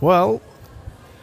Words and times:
Well, 0.00 0.40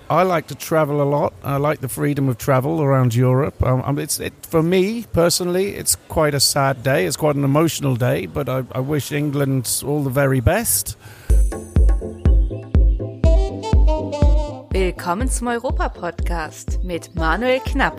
I 0.09 0.23
like 0.23 0.47
to 0.47 0.55
travel 0.55 1.01
a 1.01 1.07
lot. 1.07 1.33
I 1.43 1.55
like 1.55 1.79
the 1.79 1.87
freedom 1.87 2.27
of 2.27 2.37
travel 2.37 2.81
around 2.81 3.15
Europe. 3.15 3.63
Um, 3.63 3.81
um, 3.85 3.97
it's 3.97 4.19
it, 4.19 4.33
for 4.45 4.61
me 4.61 5.05
personally, 5.13 5.75
it's 5.75 5.95
quite 6.09 6.33
a 6.33 6.41
sad 6.41 6.83
day. 6.83 7.05
It's 7.05 7.15
quite 7.15 7.37
an 7.37 7.45
emotional 7.45 7.95
day, 7.95 8.25
but 8.25 8.49
I, 8.49 8.65
I 8.73 8.81
wish 8.81 9.13
England 9.13 9.81
all 9.87 10.03
the 10.03 10.09
very 10.09 10.41
best. 10.41 10.97
Willkommen 14.71 15.29
zum 15.29 15.47
Europa-Podcast 15.47 16.83
mit 16.83 17.15
Manuel 17.15 17.61
Knapp. 17.61 17.95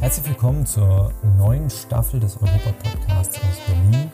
Herzlich 0.00 0.28
willkommen 0.28 0.64
zur 0.64 1.12
neuen 1.36 1.68
Staffel 1.68 2.20
des 2.20 2.36
Europa-Podcasts 2.38 3.36
aus 3.36 3.58
Berlin. 3.66 4.05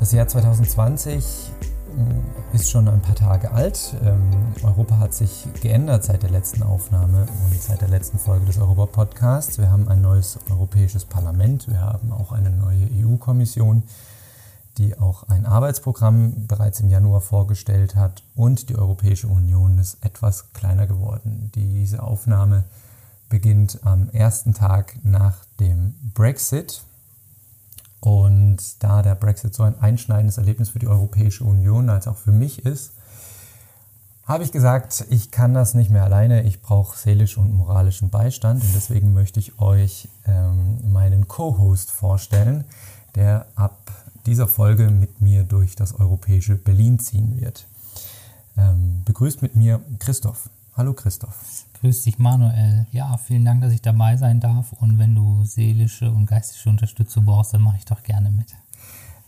Das 0.00 0.12
Jahr 0.12 0.26
2020 0.26 1.52
mm, 1.94 2.54
ist 2.54 2.70
schon 2.70 2.88
ein 2.88 3.02
paar 3.02 3.14
Tage 3.14 3.52
alt. 3.52 3.94
Ähm, 4.02 4.22
Europa 4.62 4.98
hat 4.98 5.12
sich 5.12 5.46
geändert 5.60 6.04
seit 6.04 6.22
der 6.22 6.30
letzten 6.30 6.62
Aufnahme 6.62 7.26
und 7.44 7.60
seit 7.60 7.82
der 7.82 7.88
letzten 7.88 8.18
Folge 8.18 8.46
des 8.46 8.56
Europa-Podcasts. 8.56 9.58
Wir 9.58 9.70
haben 9.70 9.88
ein 9.88 10.00
neues 10.00 10.38
Europäisches 10.48 11.04
Parlament, 11.04 11.68
wir 11.68 11.82
haben 11.82 12.12
auch 12.12 12.32
eine 12.32 12.48
neue 12.48 12.88
EU-Kommission, 12.94 13.82
die 14.78 14.98
auch 14.98 15.28
ein 15.28 15.44
Arbeitsprogramm 15.44 16.46
bereits 16.46 16.80
im 16.80 16.88
Januar 16.88 17.20
vorgestellt 17.20 17.94
hat 17.94 18.22
und 18.34 18.70
die 18.70 18.76
Europäische 18.76 19.28
Union 19.28 19.78
ist 19.78 20.02
etwas 20.02 20.54
kleiner 20.54 20.86
geworden. 20.86 21.52
Diese 21.54 22.02
Aufnahme 22.02 22.64
beginnt 23.28 23.80
am 23.84 24.08
ersten 24.08 24.54
Tag 24.54 24.94
nach 25.02 25.44
dem 25.60 25.94
Brexit. 26.14 26.84
Und 28.00 28.82
da 28.82 29.02
der 29.02 29.14
Brexit 29.14 29.54
so 29.54 29.62
ein 29.62 29.78
einschneidendes 29.78 30.38
Erlebnis 30.38 30.70
für 30.70 30.78
die 30.78 30.88
Europäische 30.88 31.44
Union 31.44 31.90
als 31.90 32.08
auch 32.08 32.16
für 32.16 32.32
mich 32.32 32.64
ist, 32.64 32.92
habe 34.24 34.44
ich 34.44 34.52
gesagt, 34.52 35.06
ich 35.10 35.32
kann 35.32 35.54
das 35.54 35.74
nicht 35.74 35.90
mehr 35.90 36.04
alleine, 36.04 36.44
ich 36.44 36.62
brauche 36.62 36.96
seelischen 36.96 37.42
und 37.42 37.52
moralischen 37.52 38.10
Beistand 38.10 38.62
und 38.62 38.74
deswegen 38.74 39.12
möchte 39.12 39.40
ich 39.40 39.60
euch 39.60 40.08
ähm, 40.24 40.78
meinen 40.92 41.26
Co-Host 41.26 41.90
vorstellen, 41.90 42.64
der 43.16 43.46
ab 43.56 43.90
dieser 44.26 44.46
Folge 44.46 44.90
mit 44.90 45.20
mir 45.20 45.42
durch 45.42 45.74
das 45.74 45.94
europäische 45.94 46.54
Berlin 46.54 47.00
ziehen 47.00 47.40
wird. 47.40 47.66
Ähm, 48.56 49.02
begrüßt 49.04 49.42
mit 49.42 49.56
mir 49.56 49.80
Christoph. 49.98 50.48
Hallo 50.76 50.92
Christoph. 50.92 51.34
Grüß 51.80 52.02
dich, 52.02 52.18
Manuel. 52.18 52.86
Ja, 52.92 53.16
vielen 53.16 53.46
Dank, 53.46 53.62
dass 53.62 53.72
ich 53.72 53.80
dabei 53.80 54.18
sein 54.18 54.38
darf. 54.38 54.74
Und 54.74 54.98
wenn 54.98 55.14
du 55.14 55.44
seelische 55.44 56.10
und 56.10 56.26
geistige 56.26 56.68
Unterstützung 56.68 57.24
brauchst, 57.24 57.54
dann 57.54 57.62
mache 57.62 57.78
ich 57.78 57.86
doch 57.86 58.02
gerne 58.02 58.30
mit. 58.30 58.54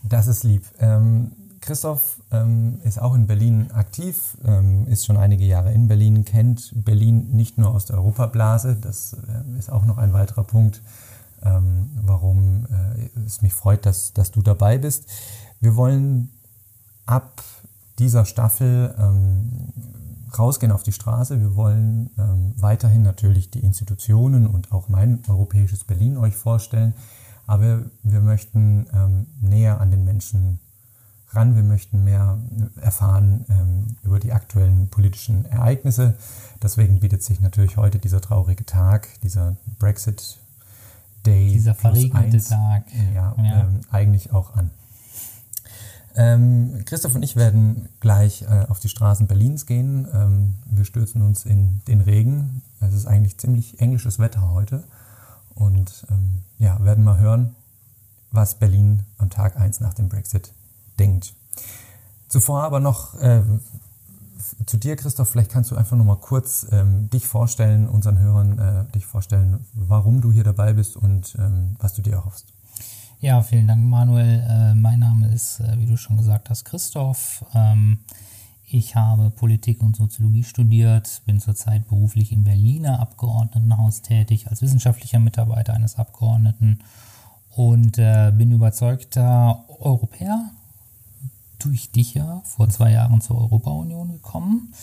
Das 0.03 0.27
ist 0.27 0.43
lieb. 0.43 0.63
Ähm, 0.79 1.31
Christoph 1.61 2.21
ähm, 2.31 2.79
ist 2.83 3.01
auch 3.01 3.15
in 3.15 3.25
Berlin 3.25 3.71
aktiv, 3.71 4.37
ähm, 4.45 4.85
ist 4.87 5.05
schon 5.05 5.17
einige 5.17 5.45
Jahre 5.45 5.73
in 5.73 5.87
Berlin, 5.87 6.25
kennt 6.25 6.71
Berlin 6.75 7.31
nicht 7.31 7.57
nur 7.57 7.71
aus 7.71 7.85
der 7.85 7.95
Europablase. 7.95 8.75
Das 8.75 9.13
äh, 9.13 9.57
ist 9.57 9.71
auch 9.71 9.85
noch 9.85 9.97
ein 9.97 10.13
weiterer 10.13 10.43
Punkt, 10.43 10.83
ähm, 11.41 11.89
warum 11.95 12.67
äh, 12.67 13.19
es 13.25 13.41
mich 13.41 13.53
freut, 13.53 13.87
dass, 13.87 14.13
dass 14.13 14.29
du 14.29 14.43
dabei 14.43 14.77
bist. 14.77 15.09
Wir 15.59 15.75
wollen 15.75 16.29
ab 17.07 17.41
dieser 17.97 18.25
Staffel 18.25 18.93
ähm, 18.99 19.73
rausgehen 20.37 20.71
auf 20.71 20.83
die 20.83 20.91
Straße. 20.91 21.39
Wir 21.39 21.55
wollen 21.55 22.09
ähm, 22.17 22.53
weiterhin 22.57 23.03
natürlich 23.03 23.49
die 23.49 23.59
Institutionen 23.59 24.47
und 24.47 24.71
auch 24.71 24.89
mein 24.89 25.23
europäisches 25.27 25.83
Berlin 25.83 26.17
euch 26.17 26.35
vorstellen. 26.35 26.93
Aber 27.45 27.83
wir 28.03 28.21
möchten 28.21 28.87
ähm, 28.93 29.27
näher 29.41 29.81
an 29.81 29.91
den 29.91 30.05
Menschen 30.05 30.59
ran. 31.29 31.55
Wir 31.55 31.63
möchten 31.63 32.03
mehr 32.03 32.37
erfahren 32.81 33.45
ähm, 33.49 33.97
über 34.03 34.19
die 34.19 34.31
aktuellen 34.31 34.89
politischen 34.89 35.45
Ereignisse. 35.45 36.15
Deswegen 36.61 36.99
bietet 36.99 37.23
sich 37.23 37.41
natürlich 37.41 37.77
heute 37.77 37.99
dieser 37.99 38.21
traurige 38.21 38.65
Tag, 38.65 39.07
dieser 39.21 39.57
Brexit 39.79 40.37
Day. 41.25 41.51
Dieser 41.51 41.75
verregnete 41.75 42.39
Tag. 42.43 42.83
Ja, 43.13 43.35
ja. 43.37 43.61
Ähm, 43.61 43.81
eigentlich 43.91 44.33
auch 44.33 44.55
an. 44.55 44.71
Ähm, 46.15 46.83
Christoph 46.85 47.15
und 47.15 47.23
ich 47.23 47.35
werden 47.35 47.89
gleich 47.99 48.43
äh, 48.43 48.65
auf 48.67 48.79
die 48.79 48.89
Straßen 48.89 49.27
Berlins 49.27 49.65
gehen. 49.65 50.07
Ähm, 50.13 50.55
wir 50.65 50.85
stürzen 50.85 51.21
uns 51.21 51.45
in 51.45 51.81
den 51.87 52.01
Regen. 52.01 52.61
Es 52.81 52.93
ist 52.93 53.07
eigentlich 53.07 53.37
ziemlich 53.37 53.79
englisches 53.79 54.19
Wetter 54.19 54.51
heute. 54.51 54.83
Und 55.55 56.05
ähm, 56.09 56.39
ja, 56.59 56.83
werden 56.83 57.03
mal 57.03 57.19
hören, 57.19 57.55
was 58.31 58.55
Berlin 58.55 59.03
am 59.17 59.29
Tag 59.29 59.57
1 59.59 59.79
nach 59.79 59.93
dem 59.93 60.09
Brexit 60.09 60.53
denkt. 60.99 61.33
Zuvor 62.27 62.63
aber 62.63 62.79
noch 62.79 63.19
äh, 63.19 63.41
zu 64.65 64.77
dir, 64.77 64.95
Christoph, 64.95 65.29
vielleicht 65.29 65.51
kannst 65.51 65.71
du 65.71 65.75
einfach 65.75 65.97
noch 65.97 66.05
mal 66.05 66.17
kurz 66.17 66.67
ähm, 66.71 67.09
dich 67.09 67.27
vorstellen, 67.27 67.87
unseren 67.87 68.19
Hörern 68.19 68.59
äh, 68.59 68.91
dich 68.91 69.05
vorstellen, 69.05 69.65
warum 69.73 70.21
du 70.21 70.31
hier 70.31 70.43
dabei 70.43 70.73
bist 70.73 70.95
und 70.95 71.35
ähm, 71.39 71.75
was 71.79 71.93
du 71.93 72.01
dir 72.01 72.13
erhoffst. 72.13 72.52
Ja, 73.23 73.41
vielen 73.41 73.67
Dank, 73.67 73.81
Manuel. 73.85 74.45
Äh, 74.49 74.75
mein 74.75 74.99
Name 74.99 75.29
ist, 75.29 75.61
äh, 75.61 75.79
wie 75.79 75.85
du 75.85 75.95
schon 75.95 76.17
gesagt 76.17 76.49
hast, 76.49 76.65
Christoph. 76.65 77.45
Ähm, 77.55 77.99
ich 78.67 78.97
habe 78.97 79.29
Politik 79.29 79.81
und 79.81 79.95
Soziologie 79.95 80.43
studiert, 80.43 81.21
bin 81.25 81.39
zurzeit 81.39 81.87
beruflich 81.87 82.33
im 82.33 82.43
Berliner 82.43 82.99
Abgeordnetenhaus 82.99 84.01
tätig 84.01 84.49
als 84.49 84.61
wissenschaftlicher 84.61 85.19
Mitarbeiter 85.19 85.73
eines 85.73 85.95
Abgeordneten 85.97 86.79
und 87.55 87.97
äh, 87.97 88.33
bin 88.35 88.51
überzeugter 88.51 89.63
Europäer. 89.69 90.49
Durch 91.59 91.91
dich 91.91 92.15
ja 92.15 92.41
vor 92.43 92.67
zwei 92.67 92.91
Jahren 92.91 93.21
zur 93.21 93.37
Europa-Union 93.37 94.11
gekommen 94.11 94.73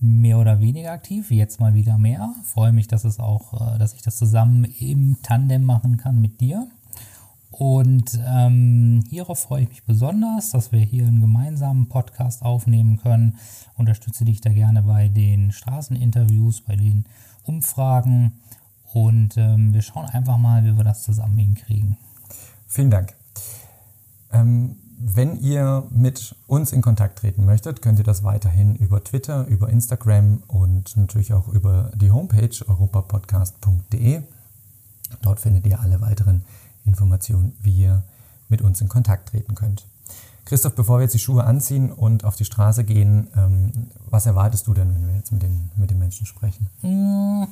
mehr 0.00 0.38
oder 0.38 0.60
weniger 0.60 0.92
aktiv, 0.92 1.30
jetzt 1.30 1.60
mal 1.60 1.74
wieder 1.74 1.98
mehr. 1.98 2.34
Freue 2.44 2.72
mich, 2.72 2.88
dass 2.88 3.04
es 3.04 3.20
auch, 3.20 3.78
dass 3.78 3.92
ich 3.92 4.00
das 4.02 4.16
zusammen 4.16 4.64
im 4.64 5.16
Tandem 5.22 5.64
machen 5.64 5.98
kann 5.98 6.20
mit 6.20 6.40
dir. 6.40 6.66
Und 7.56 8.18
ähm, 8.26 9.04
hierauf 9.10 9.38
freue 9.38 9.62
ich 9.62 9.68
mich 9.68 9.84
besonders, 9.84 10.50
dass 10.50 10.72
wir 10.72 10.80
hier 10.80 11.06
einen 11.06 11.20
gemeinsamen 11.20 11.88
Podcast 11.88 12.42
aufnehmen 12.42 12.98
können. 12.98 13.38
Unterstütze 13.76 14.24
dich 14.24 14.40
da 14.40 14.50
gerne 14.50 14.82
bei 14.82 15.06
den 15.06 15.52
Straßeninterviews, 15.52 16.62
bei 16.62 16.74
den 16.74 17.04
Umfragen. 17.44 18.32
Und 18.92 19.36
ähm, 19.36 19.72
wir 19.72 19.82
schauen 19.82 20.06
einfach 20.06 20.36
mal, 20.36 20.64
wie 20.64 20.76
wir 20.76 20.82
das 20.82 21.04
zusammen 21.04 21.38
hinkriegen. 21.38 21.96
Vielen 22.66 22.90
Dank. 22.90 23.14
Ähm, 24.32 24.74
wenn 24.98 25.38
ihr 25.40 25.86
mit 25.90 26.34
uns 26.48 26.72
in 26.72 26.82
Kontakt 26.82 27.20
treten 27.20 27.44
möchtet, 27.44 27.82
könnt 27.82 28.00
ihr 28.00 28.04
das 28.04 28.24
weiterhin 28.24 28.74
über 28.74 29.04
Twitter, 29.04 29.46
über 29.46 29.68
Instagram 29.68 30.42
und 30.48 30.96
natürlich 30.96 31.32
auch 31.32 31.46
über 31.46 31.92
die 31.94 32.10
Homepage 32.10 32.66
europapodcast.de. 32.66 34.22
Dort 35.22 35.38
findet 35.38 35.66
ihr 35.66 35.78
alle 35.78 36.00
weiteren 36.00 36.44
Informationen, 36.84 37.56
wie 37.60 37.82
ihr 37.82 38.02
mit 38.48 38.62
uns 38.62 38.80
in 38.80 38.88
Kontakt 38.88 39.30
treten 39.30 39.54
könnt. 39.54 39.86
Christoph, 40.44 40.74
bevor 40.74 40.98
wir 40.98 41.02
jetzt 41.04 41.14
die 41.14 41.18
Schuhe 41.18 41.44
anziehen 41.44 41.90
und 41.90 42.24
auf 42.24 42.36
die 42.36 42.44
Straße 42.44 42.84
gehen, 42.84 43.28
ähm, 43.36 43.90
was 44.10 44.26
erwartest 44.26 44.66
du 44.66 44.74
denn, 44.74 44.94
wenn 44.94 45.08
wir 45.08 45.16
jetzt 45.16 45.32
mit 45.32 45.42
den, 45.42 45.70
mit 45.76 45.90
den 45.90 45.98
Menschen 45.98 46.26
sprechen? 46.26 46.68
Mm, 46.82 47.44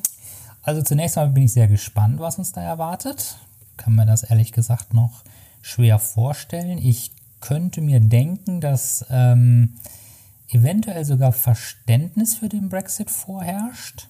also 0.62 0.82
zunächst 0.82 1.16
mal 1.16 1.28
bin 1.28 1.44
ich 1.44 1.53
sehr 1.54 1.69
gespannt, 1.69 2.20
was 2.20 2.38
uns 2.38 2.53
da 2.53 2.60
erwartet. 2.60 3.38
Kann 3.78 3.94
mir 3.94 4.04
das 4.04 4.22
ehrlich 4.22 4.53
gesagt 4.53 4.93
noch 4.93 5.22
schwer 5.62 5.99
vorstellen. 5.99 6.78
Ich 6.78 7.12
könnte 7.41 7.81
mir 7.81 8.00
denken, 8.00 8.60
dass 8.60 9.06
ähm, 9.09 9.75
eventuell 10.49 11.04
sogar 11.04 11.32
Verständnis 11.32 12.37
für 12.37 12.49
den 12.49 12.69
Brexit 12.69 13.10
vorherrscht. 13.10 14.09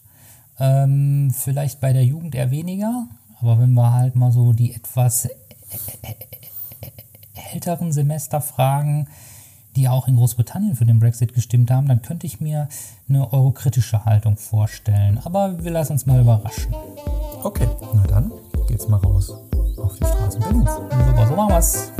Ähm, 0.58 1.32
vielleicht 1.34 1.80
bei 1.80 1.92
der 1.92 2.04
Jugend 2.04 2.34
eher 2.34 2.50
weniger, 2.50 3.06
aber 3.42 3.58
wenn 3.58 3.72
wir 3.72 3.92
halt 3.92 4.14
mal 4.16 4.32
so 4.32 4.53
die 4.53 4.75
etwas 4.75 5.28
älteren 7.53 7.92
Semester 7.92 8.41
fragen, 8.41 9.08
die 9.76 9.88
auch 9.88 10.06
in 10.06 10.16
Großbritannien 10.16 10.76
für 10.76 10.84
den 10.84 11.00
Brexit 11.00 11.34
gestimmt 11.34 11.70
haben, 11.70 11.88
dann 11.88 12.02
könnte 12.02 12.26
ich 12.26 12.40
mir 12.40 12.69
eine 13.08 13.32
eurokritische 13.32 14.05
Haltung 14.05 14.37
vorstellen. 14.37 15.19
Aber 15.25 15.62
wir 15.62 15.70
lassen 15.70 15.93
uns 15.93 16.06
mal 16.06 16.20
überraschen. 16.20 16.75
Okay, 17.43 17.69
na 17.94 18.02
dann 18.06 18.32
geht's 18.69 18.87
mal 18.88 18.99
raus 18.99 19.31
auf 19.76 19.99
die 19.99 20.05
Straßen 20.05 20.40
Berlins. 20.40 20.70
Super, 20.70 21.26
so 21.26 21.37
machen 21.37 21.50
wir's. 21.50 21.93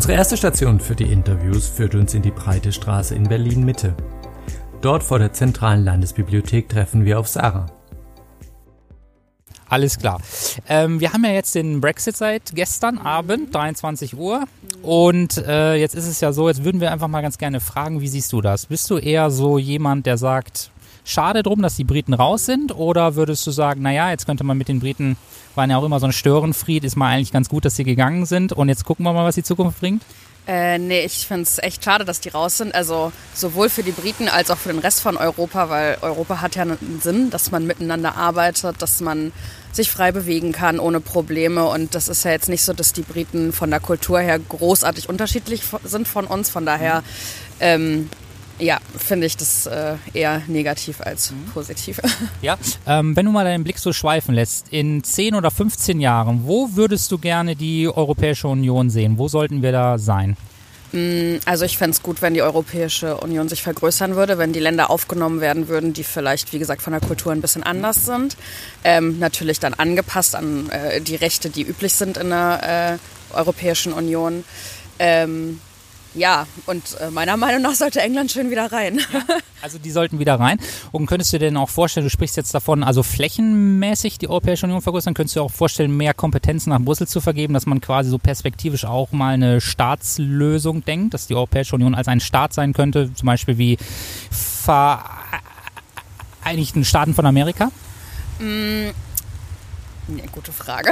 Unsere 0.00 0.14
erste 0.14 0.38
Station 0.38 0.80
für 0.80 0.96
die 0.96 1.12
Interviews 1.12 1.68
führt 1.68 1.94
uns 1.94 2.14
in 2.14 2.22
die 2.22 2.30
breite 2.30 2.72
Straße 2.72 3.14
in 3.14 3.24
Berlin 3.24 3.66
Mitte. 3.66 3.94
Dort 4.80 5.02
vor 5.02 5.18
der 5.18 5.34
zentralen 5.34 5.84
Landesbibliothek 5.84 6.70
treffen 6.70 7.04
wir 7.04 7.18
auf 7.18 7.28
Sarah. 7.28 7.66
Alles 9.68 9.98
klar. 9.98 10.18
Ähm, 10.70 11.00
wir 11.00 11.12
haben 11.12 11.22
ja 11.22 11.32
jetzt 11.32 11.54
den 11.54 11.82
Brexit 11.82 12.16
seit 12.16 12.54
gestern 12.54 12.96
Abend, 12.96 13.54
23 13.54 14.16
Uhr. 14.16 14.44
Und 14.80 15.36
äh, 15.36 15.74
jetzt 15.74 15.94
ist 15.94 16.06
es 16.06 16.22
ja 16.22 16.32
so, 16.32 16.48
jetzt 16.48 16.64
würden 16.64 16.80
wir 16.80 16.92
einfach 16.92 17.08
mal 17.08 17.20
ganz 17.20 17.36
gerne 17.36 17.60
fragen, 17.60 18.00
wie 18.00 18.08
siehst 18.08 18.32
du 18.32 18.40
das? 18.40 18.64
Bist 18.64 18.88
du 18.88 18.96
eher 18.96 19.30
so 19.30 19.58
jemand, 19.58 20.06
der 20.06 20.16
sagt, 20.16 20.70
schade 21.04 21.42
drum, 21.42 21.62
dass 21.62 21.76
die 21.76 21.84
Briten 21.84 22.14
raus 22.14 22.46
sind? 22.46 22.74
Oder 22.74 23.14
würdest 23.16 23.46
du 23.46 23.50
sagen, 23.50 23.82
naja, 23.82 24.10
jetzt 24.10 24.26
könnte 24.26 24.44
man 24.44 24.58
mit 24.58 24.68
den 24.68 24.80
Briten, 24.80 25.16
waren 25.54 25.70
ja 25.70 25.76
auch 25.78 25.84
immer 25.84 26.00
so 26.00 26.06
ein 26.06 26.12
Störenfried, 26.12 26.84
ist 26.84 26.96
mal 26.96 27.08
eigentlich 27.08 27.32
ganz 27.32 27.48
gut, 27.48 27.64
dass 27.64 27.76
sie 27.76 27.84
gegangen 27.84 28.26
sind 28.26 28.52
und 28.52 28.68
jetzt 28.68 28.84
gucken 28.84 29.04
wir 29.04 29.12
mal, 29.12 29.24
was 29.24 29.34
die 29.34 29.42
Zukunft 29.42 29.80
bringt? 29.80 30.02
Äh, 30.46 30.78
nee, 30.78 31.04
ich 31.04 31.26
finde 31.28 31.42
es 31.42 31.58
echt 31.58 31.84
schade, 31.84 32.04
dass 32.04 32.20
die 32.20 32.30
raus 32.30 32.56
sind. 32.56 32.74
Also 32.74 33.12
sowohl 33.34 33.68
für 33.68 33.82
die 33.82 33.92
Briten 33.92 34.28
als 34.28 34.50
auch 34.50 34.56
für 34.56 34.70
den 34.70 34.78
Rest 34.78 35.00
von 35.00 35.16
Europa, 35.16 35.68
weil 35.68 35.98
Europa 36.00 36.40
hat 36.40 36.56
ja 36.56 36.62
einen 36.62 37.00
Sinn, 37.02 37.30
dass 37.30 37.50
man 37.50 37.66
miteinander 37.66 38.16
arbeitet, 38.16 38.80
dass 38.80 39.00
man 39.00 39.32
sich 39.72 39.90
frei 39.90 40.10
bewegen 40.10 40.52
kann 40.52 40.80
ohne 40.80 41.00
Probleme. 41.00 41.66
Und 41.68 41.94
das 41.94 42.08
ist 42.08 42.24
ja 42.24 42.32
jetzt 42.32 42.48
nicht 42.48 42.64
so, 42.64 42.72
dass 42.72 42.92
die 42.92 43.02
Briten 43.02 43.52
von 43.52 43.70
der 43.70 43.80
Kultur 43.80 44.18
her 44.20 44.38
großartig 44.38 45.08
unterschiedlich 45.08 45.62
sind 45.84 46.08
von 46.08 46.26
uns. 46.26 46.50
Von 46.50 46.66
daher 46.66 47.04
ähm, 47.60 48.08
ja, 48.60 48.78
finde 48.96 49.26
ich 49.26 49.36
das 49.36 49.66
äh, 49.66 49.96
eher 50.14 50.42
negativ 50.46 51.00
als 51.00 51.32
positiv. 51.52 52.00
Ja, 52.42 52.58
ähm, 52.86 53.16
wenn 53.16 53.26
du 53.26 53.32
mal 53.32 53.44
deinen 53.44 53.64
Blick 53.64 53.78
so 53.78 53.92
schweifen 53.92 54.34
lässt, 54.34 54.68
in 54.70 55.02
10 55.02 55.34
oder 55.34 55.50
15 55.50 56.00
Jahren, 56.00 56.42
wo 56.46 56.70
würdest 56.74 57.10
du 57.12 57.18
gerne 57.18 57.56
die 57.56 57.88
Europäische 57.88 58.48
Union 58.48 58.88
sehen? 58.88 59.18
Wo 59.18 59.28
sollten 59.28 59.62
wir 59.62 59.72
da 59.72 59.98
sein? 59.98 60.36
Mm, 60.92 61.36
also 61.44 61.64
ich 61.64 61.78
fände 61.78 61.92
es 61.92 62.02
gut, 62.02 62.22
wenn 62.22 62.34
die 62.34 62.42
Europäische 62.42 63.16
Union 63.18 63.48
sich 63.48 63.62
vergrößern 63.62 64.16
würde, 64.16 64.38
wenn 64.38 64.52
die 64.52 64.60
Länder 64.60 64.90
aufgenommen 64.90 65.40
werden 65.40 65.68
würden, 65.68 65.92
die 65.92 66.04
vielleicht, 66.04 66.52
wie 66.52 66.58
gesagt, 66.58 66.82
von 66.82 66.92
der 66.92 67.00
Kultur 67.00 67.32
ein 67.32 67.40
bisschen 67.40 67.62
anders 67.62 68.06
sind. 68.06 68.36
Ähm, 68.84 69.18
natürlich 69.18 69.60
dann 69.60 69.74
angepasst 69.74 70.34
an 70.34 70.70
äh, 70.70 71.00
die 71.00 71.16
Rechte, 71.16 71.50
die 71.50 71.62
üblich 71.62 71.94
sind 71.94 72.16
in 72.16 72.30
der 72.30 72.98
äh, 73.32 73.36
Europäischen 73.36 73.92
Union. 73.92 74.44
Ähm, 74.98 75.60
ja, 76.14 76.46
und 76.66 76.96
äh, 77.00 77.10
meiner 77.10 77.36
Meinung 77.36 77.62
nach 77.62 77.74
sollte 77.74 78.00
England 78.00 78.32
schön 78.32 78.50
wieder 78.50 78.72
rein. 78.72 79.00
Ja, 79.12 79.22
also 79.62 79.78
die 79.78 79.90
sollten 79.90 80.18
wieder 80.18 80.40
rein. 80.40 80.58
Und 80.90 81.06
könntest 81.06 81.32
du 81.32 81.38
dir 81.38 81.46
denn 81.46 81.56
auch 81.56 81.68
vorstellen, 81.68 82.04
du 82.04 82.10
sprichst 82.10 82.36
jetzt 82.36 82.52
davon, 82.52 82.82
also 82.82 83.02
flächenmäßig 83.02 84.18
die 84.18 84.28
Europäische 84.28 84.66
Union 84.66 84.82
vergrößern, 84.82 85.14
könntest 85.14 85.36
du 85.36 85.40
dir 85.40 85.44
auch 85.44 85.52
vorstellen, 85.52 85.96
mehr 85.96 86.12
Kompetenzen 86.12 86.70
nach 86.70 86.80
Brüssel 86.80 87.06
zu 87.06 87.20
vergeben, 87.20 87.54
dass 87.54 87.66
man 87.66 87.80
quasi 87.80 88.10
so 88.10 88.18
perspektivisch 88.18 88.84
auch 88.84 89.12
mal 89.12 89.34
eine 89.34 89.60
Staatslösung 89.60 90.84
denkt, 90.84 91.14
dass 91.14 91.28
die 91.28 91.36
Europäische 91.36 91.76
Union 91.76 91.94
als 91.94 92.08
ein 92.08 92.20
Staat 92.20 92.54
sein 92.54 92.72
könnte, 92.72 93.14
zum 93.14 93.26
Beispiel 93.26 93.58
wie 93.58 93.78
Vereinigten 94.30 96.84
Staaten 96.84 97.14
von 97.14 97.26
Amerika? 97.26 97.70
Mm, 98.40 98.90
ja, 100.18 100.24
gute 100.32 100.52
Frage. 100.52 100.90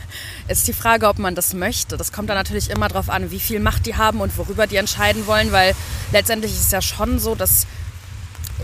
ist 0.48 0.66
die 0.68 0.72
Frage, 0.72 1.08
ob 1.08 1.18
man 1.18 1.34
das 1.34 1.54
möchte. 1.54 1.96
Das 1.96 2.12
kommt 2.12 2.28
dann 2.28 2.36
natürlich 2.36 2.70
immer 2.70 2.88
darauf 2.88 3.08
an, 3.10 3.30
wie 3.30 3.40
viel 3.40 3.60
Macht 3.60 3.86
die 3.86 3.96
haben 3.96 4.20
und 4.20 4.36
worüber 4.36 4.66
die 4.66 4.76
entscheiden 4.76 5.26
wollen, 5.26 5.52
weil 5.52 5.74
letztendlich 6.12 6.52
ist 6.52 6.60
es 6.60 6.70
ja 6.70 6.82
schon 6.82 7.18
so, 7.18 7.34
dass, 7.34 7.66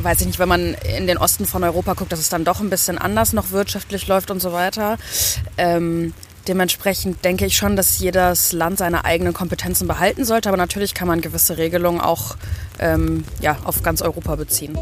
weiß 0.01 0.21
ich 0.21 0.27
nicht, 0.27 0.39
wenn 0.39 0.49
man 0.49 0.75
in 0.75 1.07
den 1.07 1.19
Osten 1.19 1.47
von 1.47 1.63
Europa 1.65 1.95
guckt, 1.95 2.13
dass 2.13 2.21
es 2.21 2.29
dann 2.29 2.45
doch 2.45 2.61
ein 2.61 2.71
bisschen 2.71 2.99
anders 2.99 3.33
noch 3.33 3.51
wirtschaftlich 3.51 4.07
läuft 4.07 4.31
und 4.31 4.41
so 4.41 4.53
weiter. 4.53 4.99
Ähm, 5.57 6.13
dementsprechend 6.49 7.25
denke 7.25 7.47
ich 7.47 7.57
schon, 7.57 7.77
dass 7.77 7.99
jedes 7.99 8.53
Land 8.53 8.79
seine 8.79 9.05
eigenen 9.05 9.33
Kompetenzen 9.33 9.87
behalten 9.87 10.25
sollte, 10.25 10.49
aber 10.49 10.57
natürlich 10.57 10.95
kann 10.95 11.09
man 11.09 11.21
gewisse 11.21 11.59
Regelungen 11.59 12.01
auch 12.01 12.37
ähm, 12.79 13.25
ja, 13.41 13.59
auf 13.65 13.83
ganz 13.83 14.03
Europa 14.03 14.37
beziehen. 14.37 14.79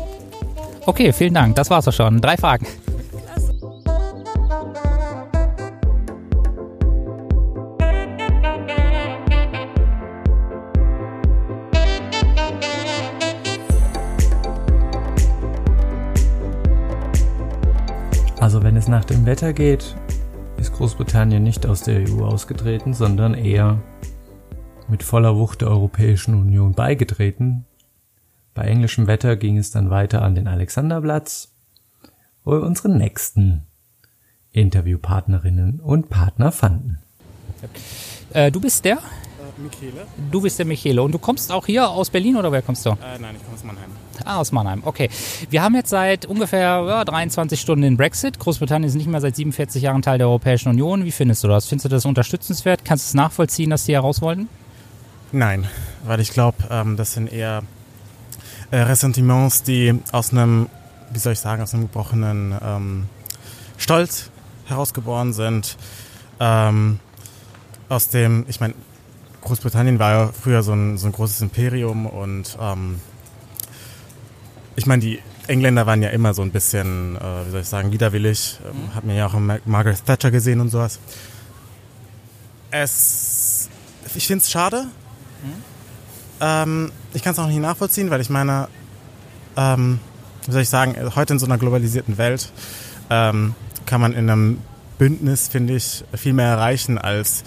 Okay, 0.86 1.12
vielen 1.12 1.34
Dank. 1.34 1.56
Das 1.56 1.70
war's 1.70 1.88
auch 1.88 1.92
schon. 1.92 2.20
Drei 2.20 2.36
Fragen. 2.36 2.66
Es 18.84 18.88
nach 18.88 19.06
dem 19.06 19.24
Wetter 19.24 19.54
geht, 19.54 19.96
ist 20.58 20.74
Großbritannien 20.74 21.42
nicht 21.42 21.64
aus 21.64 21.80
der 21.80 22.06
EU 22.06 22.22
ausgetreten, 22.22 22.92
sondern 22.92 23.32
eher 23.32 23.82
mit 24.88 25.02
voller 25.02 25.36
Wucht 25.36 25.62
der 25.62 25.68
Europäischen 25.68 26.34
Union 26.34 26.74
beigetreten. 26.74 27.64
Bei 28.52 28.64
englischem 28.64 29.06
Wetter 29.06 29.36
ging 29.36 29.56
es 29.56 29.70
dann 29.70 29.88
weiter 29.88 30.20
an 30.20 30.34
den 30.34 30.46
Alexanderplatz, 30.48 31.54
wo 32.44 32.52
wir 32.52 32.60
unsere 32.60 32.90
nächsten 32.90 33.62
Interviewpartnerinnen 34.52 35.80
und 35.80 36.10
Partner 36.10 36.52
fanden. 36.52 36.98
Äh, 38.34 38.50
du 38.50 38.60
bist 38.60 38.84
der? 38.84 38.98
Michele. 39.58 40.06
Du 40.30 40.40
bist 40.40 40.58
der 40.58 40.66
Michele. 40.66 41.02
Und 41.02 41.12
du 41.12 41.18
kommst 41.18 41.52
auch 41.52 41.66
hier 41.66 41.88
aus 41.88 42.10
Berlin 42.10 42.36
oder 42.36 42.50
wer 42.52 42.62
kommst 42.62 42.84
du? 42.86 42.90
Äh, 42.90 43.18
nein, 43.20 43.36
ich 43.36 43.42
komme 43.42 43.56
aus 43.56 43.64
Mannheim. 43.64 43.90
Ah, 44.24 44.36
aus 44.38 44.52
Mannheim, 44.52 44.82
okay. 44.84 45.10
Wir 45.50 45.62
haben 45.62 45.74
jetzt 45.74 45.90
seit 45.90 46.26
ungefähr 46.26 46.84
ja, 46.86 47.04
23 47.04 47.60
Stunden 47.60 47.82
den 47.82 47.96
Brexit. 47.96 48.38
Großbritannien 48.38 48.88
ist 48.88 48.94
nicht 48.94 49.08
mehr 49.08 49.20
seit 49.20 49.36
47 49.36 49.82
Jahren 49.82 50.02
Teil 50.02 50.18
der 50.18 50.28
Europäischen 50.28 50.68
Union. 50.68 51.04
Wie 51.04 51.12
findest 51.12 51.44
du 51.44 51.48
das? 51.48 51.66
Findest 51.66 51.86
du 51.86 51.88
das 51.88 52.04
unterstützenswert? 52.04 52.84
Kannst 52.84 53.06
du 53.06 53.08
es 53.08 53.14
nachvollziehen, 53.14 53.70
dass 53.70 53.84
die 53.84 53.94
heraus 53.94 54.22
wollten? 54.22 54.48
Nein, 55.32 55.66
weil 56.04 56.20
ich 56.20 56.30
glaube, 56.30 56.58
ähm, 56.70 56.96
das 56.96 57.14
sind 57.14 57.32
eher 57.32 57.62
äh, 58.70 58.78
Ressentiments, 58.78 59.62
die 59.62 59.98
aus 60.12 60.32
einem, 60.32 60.68
wie 61.10 61.18
soll 61.18 61.32
ich 61.32 61.40
sagen, 61.40 61.62
aus 61.62 61.74
einem 61.74 61.84
gebrochenen 61.84 62.54
ähm, 62.62 63.04
Stolz 63.76 64.30
herausgeboren 64.66 65.32
sind. 65.32 65.76
Ähm, 66.40 67.00
aus 67.88 68.08
dem, 68.08 68.46
ich 68.48 68.60
meine, 68.60 68.74
Großbritannien 69.44 69.98
war 69.98 70.12
ja 70.12 70.30
früher 70.32 70.62
so 70.62 70.72
ein, 70.72 70.98
so 70.98 71.06
ein 71.06 71.12
großes 71.12 71.40
Imperium 71.42 72.06
und 72.06 72.56
ähm, 72.60 73.00
ich 74.76 74.86
meine, 74.86 75.00
die 75.00 75.20
Engländer 75.46 75.86
waren 75.86 76.02
ja 76.02 76.08
immer 76.10 76.34
so 76.34 76.42
ein 76.42 76.50
bisschen, 76.50 77.16
äh, 77.16 77.46
wie 77.46 77.50
soll 77.50 77.60
ich 77.60 77.68
sagen, 77.68 77.92
widerwillig. 77.92 78.58
Ähm, 78.64 78.86
mhm. 78.86 78.94
Hat 78.94 79.04
man 79.04 79.16
ja 79.16 79.26
auch 79.26 79.34
in 79.34 79.60
Margaret 79.66 80.04
Thatcher 80.04 80.30
gesehen 80.30 80.60
und 80.60 80.70
sowas. 80.70 80.98
Es, 82.70 83.68
ich 84.14 84.26
finde 84.26 84.42
es 84.42 84.50
schade. 84.50 84.86
Mhm. 85.42 85.62
Ähm, 86.40 86.92
ich 87.12 87.22
kann 87.22 87.34
es 87.34 87.38
auch 87.38 87.46
nicht 87.46 87.60
nachvollziehen, 87.60 88.10
weil 88.10 88.20
ich 88.20 88.30
meine, 88.30 88.68
ähm, 89.56 90.00
wie 90.46 90.52
soll 90.52 90.62
ich 90.62 90.68
sagen, 90.68 90.96
heute 91.14 91.34
in 91.34 91.38
so 91.38 91.46
einer 91.46 91.58
globalisierten 91.58 92.18
Welt 92.18 92.50
ähm, 93.10 93.54
kann 93.86 94.00
man 94.00 94.12
in 94.14 94.28
einem 94.30 94.58
Bündnis, 94.98 95.48
finde 95.48 95.74
ich, 95.74 96.04
viel 96.14 96.32
mehr 96.32 96.48
erreichen 96.48 96.98
als 96.98 97.44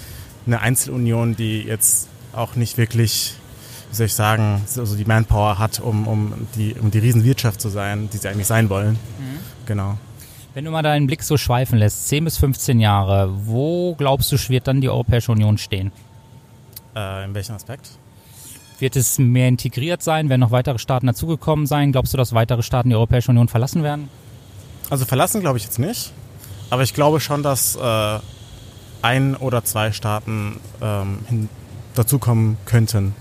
eine 0.47 0.61
Einzelunion, 0.61 1.35
die 1.35 1.61
jetzt 1.61 2.07
auch 2.33 2.55
nicht 2.55 2.77
wirklich, 2.77 3.35
wie 3.89 3.95
soll 3.95 4.05
ich 4.07 4.13
sagen, 4.13 4.63
also 4.77 4.95
die 4.95 5.05
Manpower 5.05 5.59
hat, 5.59 5.79
um, 5.79 6.07
um, 6.07 6.47
die, 6.55 6.73
um 6.73 6.91
die 6.91 6.99
Riesenwirtschaft 6.99 7.61
zu 7.61 7.69
sein, 7.69 8.09
die 8.11 8.17
sie 8.17 8.27
eigentlich 8.29 8.47
sein 8.47 8.69
wollen. 8.69 8.93
Mhm. 8.93 9.39
Genau. 9.65 9.97
Wenn 10.53 10.65
du 10.65 10.71
mal 10.71 10.81
deinen 10.81 11.05
Blick 11.05 11.21
so 11.21 11.37
schweifen 11.37 11.77
lässt, 11.77 12.07
10 12.07 12.23
bis 12.23 12.37
15 12.37 12.79
Jahre, 12.79 13.29
wo 13.45 13.93
glaubst 13.95 14.31
du, 14.31 14.37
wird 14.49 14.67
dann 14.67 14.81
die 14.81 14.89
Europäische 14.89 15.31
Union 15.31 15.57
stehen? 15.57 15.91
Äh, 16.95 17.25
in 17.25 17.35
welchem 17.35 17.55
Aspekt? 17.55 17.91
Wird 18.79 18.95
es 18.95 19.19
mehr 19.19 19.47
integriert 19.47 20.01
sein? 20.01 20.29
Werden 20.29 20.41
noch 20.41 20.51
weitere 20.51 20.79
Staaten 20.79 21.07
dazugekommen 21.07 21.67
sein? 21.67 21.91
Glaubst 21.91 22.13
du, 22.13 22.17
dass 22.17 22.33
weitere 22.33 22.63
Staaten 22.63 22.89
die 22.89 22.95
Europäische 22.95 23.29
Union 23.31 23.47
verlassen 23.47 23.83
werden? 23.83 24.09
Also 24.89 25.05
verlassen 25.05 25.41
glaube 25.41 25.57
ich 25.57 25.63
jetzt 25.63 25.79
nicht. 25.79 26.11
Aber 26.69 26.83
ich 26.83 26.93
glaube 26.93 27.19
schon, 27.19 27.43
dass 27.43 27.75
äh, 27.75 28.19
ein 29.01 29.35
oder 29.35 29.63
zwei 29.63 29.91
Staaten 29.91 30.59
ähm, 30.81 31.19
hin, 31.27 31.49
dazukommen 31.95 32.57
könnten. 32.65 33.05
Mhm. 33.05 33.13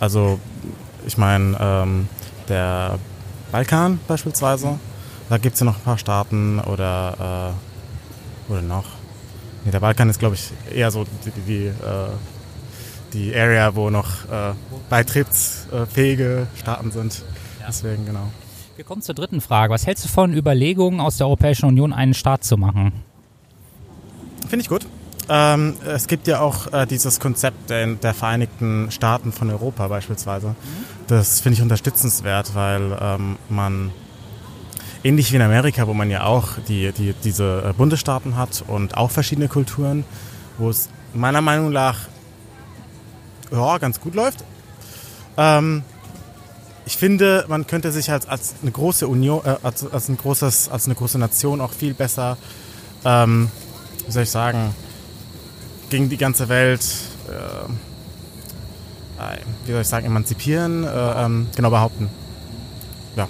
Also 0.00 0.40
ich 1.06 1.18
meine, 1.18 1.56
ähm, 1.60 2.08
der 2.48 2.98
Balkan 3.52 4.00
beispielsweise, 4.08 4.68
mhm. 4.68 4.80
da 5.28 5.38
gibt 5.38 5.54
es 5.54 5.60
ja 5.60 5.66
noch 5.66 5.76
ein 5.76 5.82
paar 5.82 5.98
Staaten 5.98 6.58
oder, 6.60 7.54
äh, 8.48 8.52
oder 8.52 8.62
noch. 8.62 8.84
Nee, 9.64 9.70
der 9.70 9.80
Balkan 9.80 10.08
ist, 10.08 10.18
glaube 10.18 10.34
ich, 10.36 10.52
eher 10.72 10.90
so 10.90 11.04
die, 11.24 11.30
die, 11.46 11.66
äh, 11.66 11.72
die 13.12 13.34
Area, 13.34 13.74
wo 13.74 13.90
noch 13.90 14.24
äh, 14.26 14.52
beitrittsfähige 14.90 16.46
Staaten 16.56 16.90
sind. 16.90 17.24
Ja. 17.60 17.66
Deswegen, 17.68 18.06
genau. 18.06 18.28
Wir 18.76 18.84
kommen 18.84 19.02
zur 19.02 19.14
dritten 19.14 19.40
Frage. 19.40 19.72
Was 19.72 19.86
hältst 19.86 20.04
du 20.04 20.08
von 20.08 20.34
Überlegungen 20.34 21.00
aus 21.00 21.16
der 21.16 21.26
Europäischen 21.26 21.66
Union, 21.66 21.92
einen 21.92 22.14
Staat 22.14 22.44
zu 22.44 22.56
machen? 22.56 22.92
Finde 24.48 24.62
ich 24.62 24.68
gut. 24.68 24.86
Ähm, 25.28 25.76
es 25.84 26.06
gibt 26.06 26.28
ja 26.28 26.40
auch 26.40 26.72
äh, 26.72 26.86
dieses 26.86 27.18
Konzept 27.18 27.68
der, 27.68 27.86
der, 27.94 28.14
Vereinigten 28.14 28.90
Staaten 28.92 29.32
von 29.32 29.50
Europa 29.50 29.88
beispielsweise. 29.88 30.54
Das 31.08 31.40
finde 31.40 31.54
ich 31.54 31.62
unterstützenswert, 31.62 32.54
weil 32.54 32.96
ähm, 33.00 33.36
man 33.48 33.90
ähnlich 35.02 35.32
wie 35.32 35.36
in 35.36 35.42
Amerika, 35.42 35.86
wo 35.88 35.94
man 35.94 36.10
ja 36.10 36.24
auch 36.24 36.50
die, 36.68 36.92
die, 36.92 37.12
diese 37.24 37.64
äh, 37.70 37.72
Bundesstaaten 37.72 38.36
hat 38.36 38.64
und 38.68 38.96
auch 38.96 39.10
verschiedene 39.10 39.48
Kulturen, 39.48 40.04
wo 40.58 40.70
es 40.70 40.88
meiner 41.12 41.40
Meinung 41.40 41.72
nach 41.72 41.96
ja, 43.50 43.78
ganz 43.78 44.00
gut 44.00 44.14
läuft. 44.14 44.44
Ähm, 45.36 45.82
ich 46.84 46.96
finde, 46.96 47.46
man 47.48 47.66
könnte 47.66 47.90
sich 47.90 48.12
als, 48.12 48.28
als 48.28 48.54
eine 48.62 48.70
große 48.70 49.08
Union, 49.08 49.44
äh, 49.44 49.56
als, 49.62 49.90
als, 49.92 50.08
ein 50.08 50.16
großes, 50.16 50.68
als 50.68 50.86
eine 50.86 50.94
große 50.94 51.18
Nation 51.18 51.60
auch 51.60 51.72
viel 51.72 51.94
besser 51.94 52.36
ähm, 53.04 53.50
wie 54.06 54.12
soll 54.12 54.22
ich 54.22 54.30
sagen, 54.30 54.74
gegen 55.90 56.08
die 56.08 56.16
ganze 56.16 56.48
Welt, 56.48 56.84
äh, 57.28 57.68
wie 59.66 59.72
soll 59.72 59.80
ich 59.80 59.86
sagen, 59.86 60.06
emanzipieren, 60.06 60.84
äh, 60.84 61.24
ähm, 61.24 61.48
genau 61.54 61.70
behaupten. 61.70 62.08
Ja. 63.16 63.28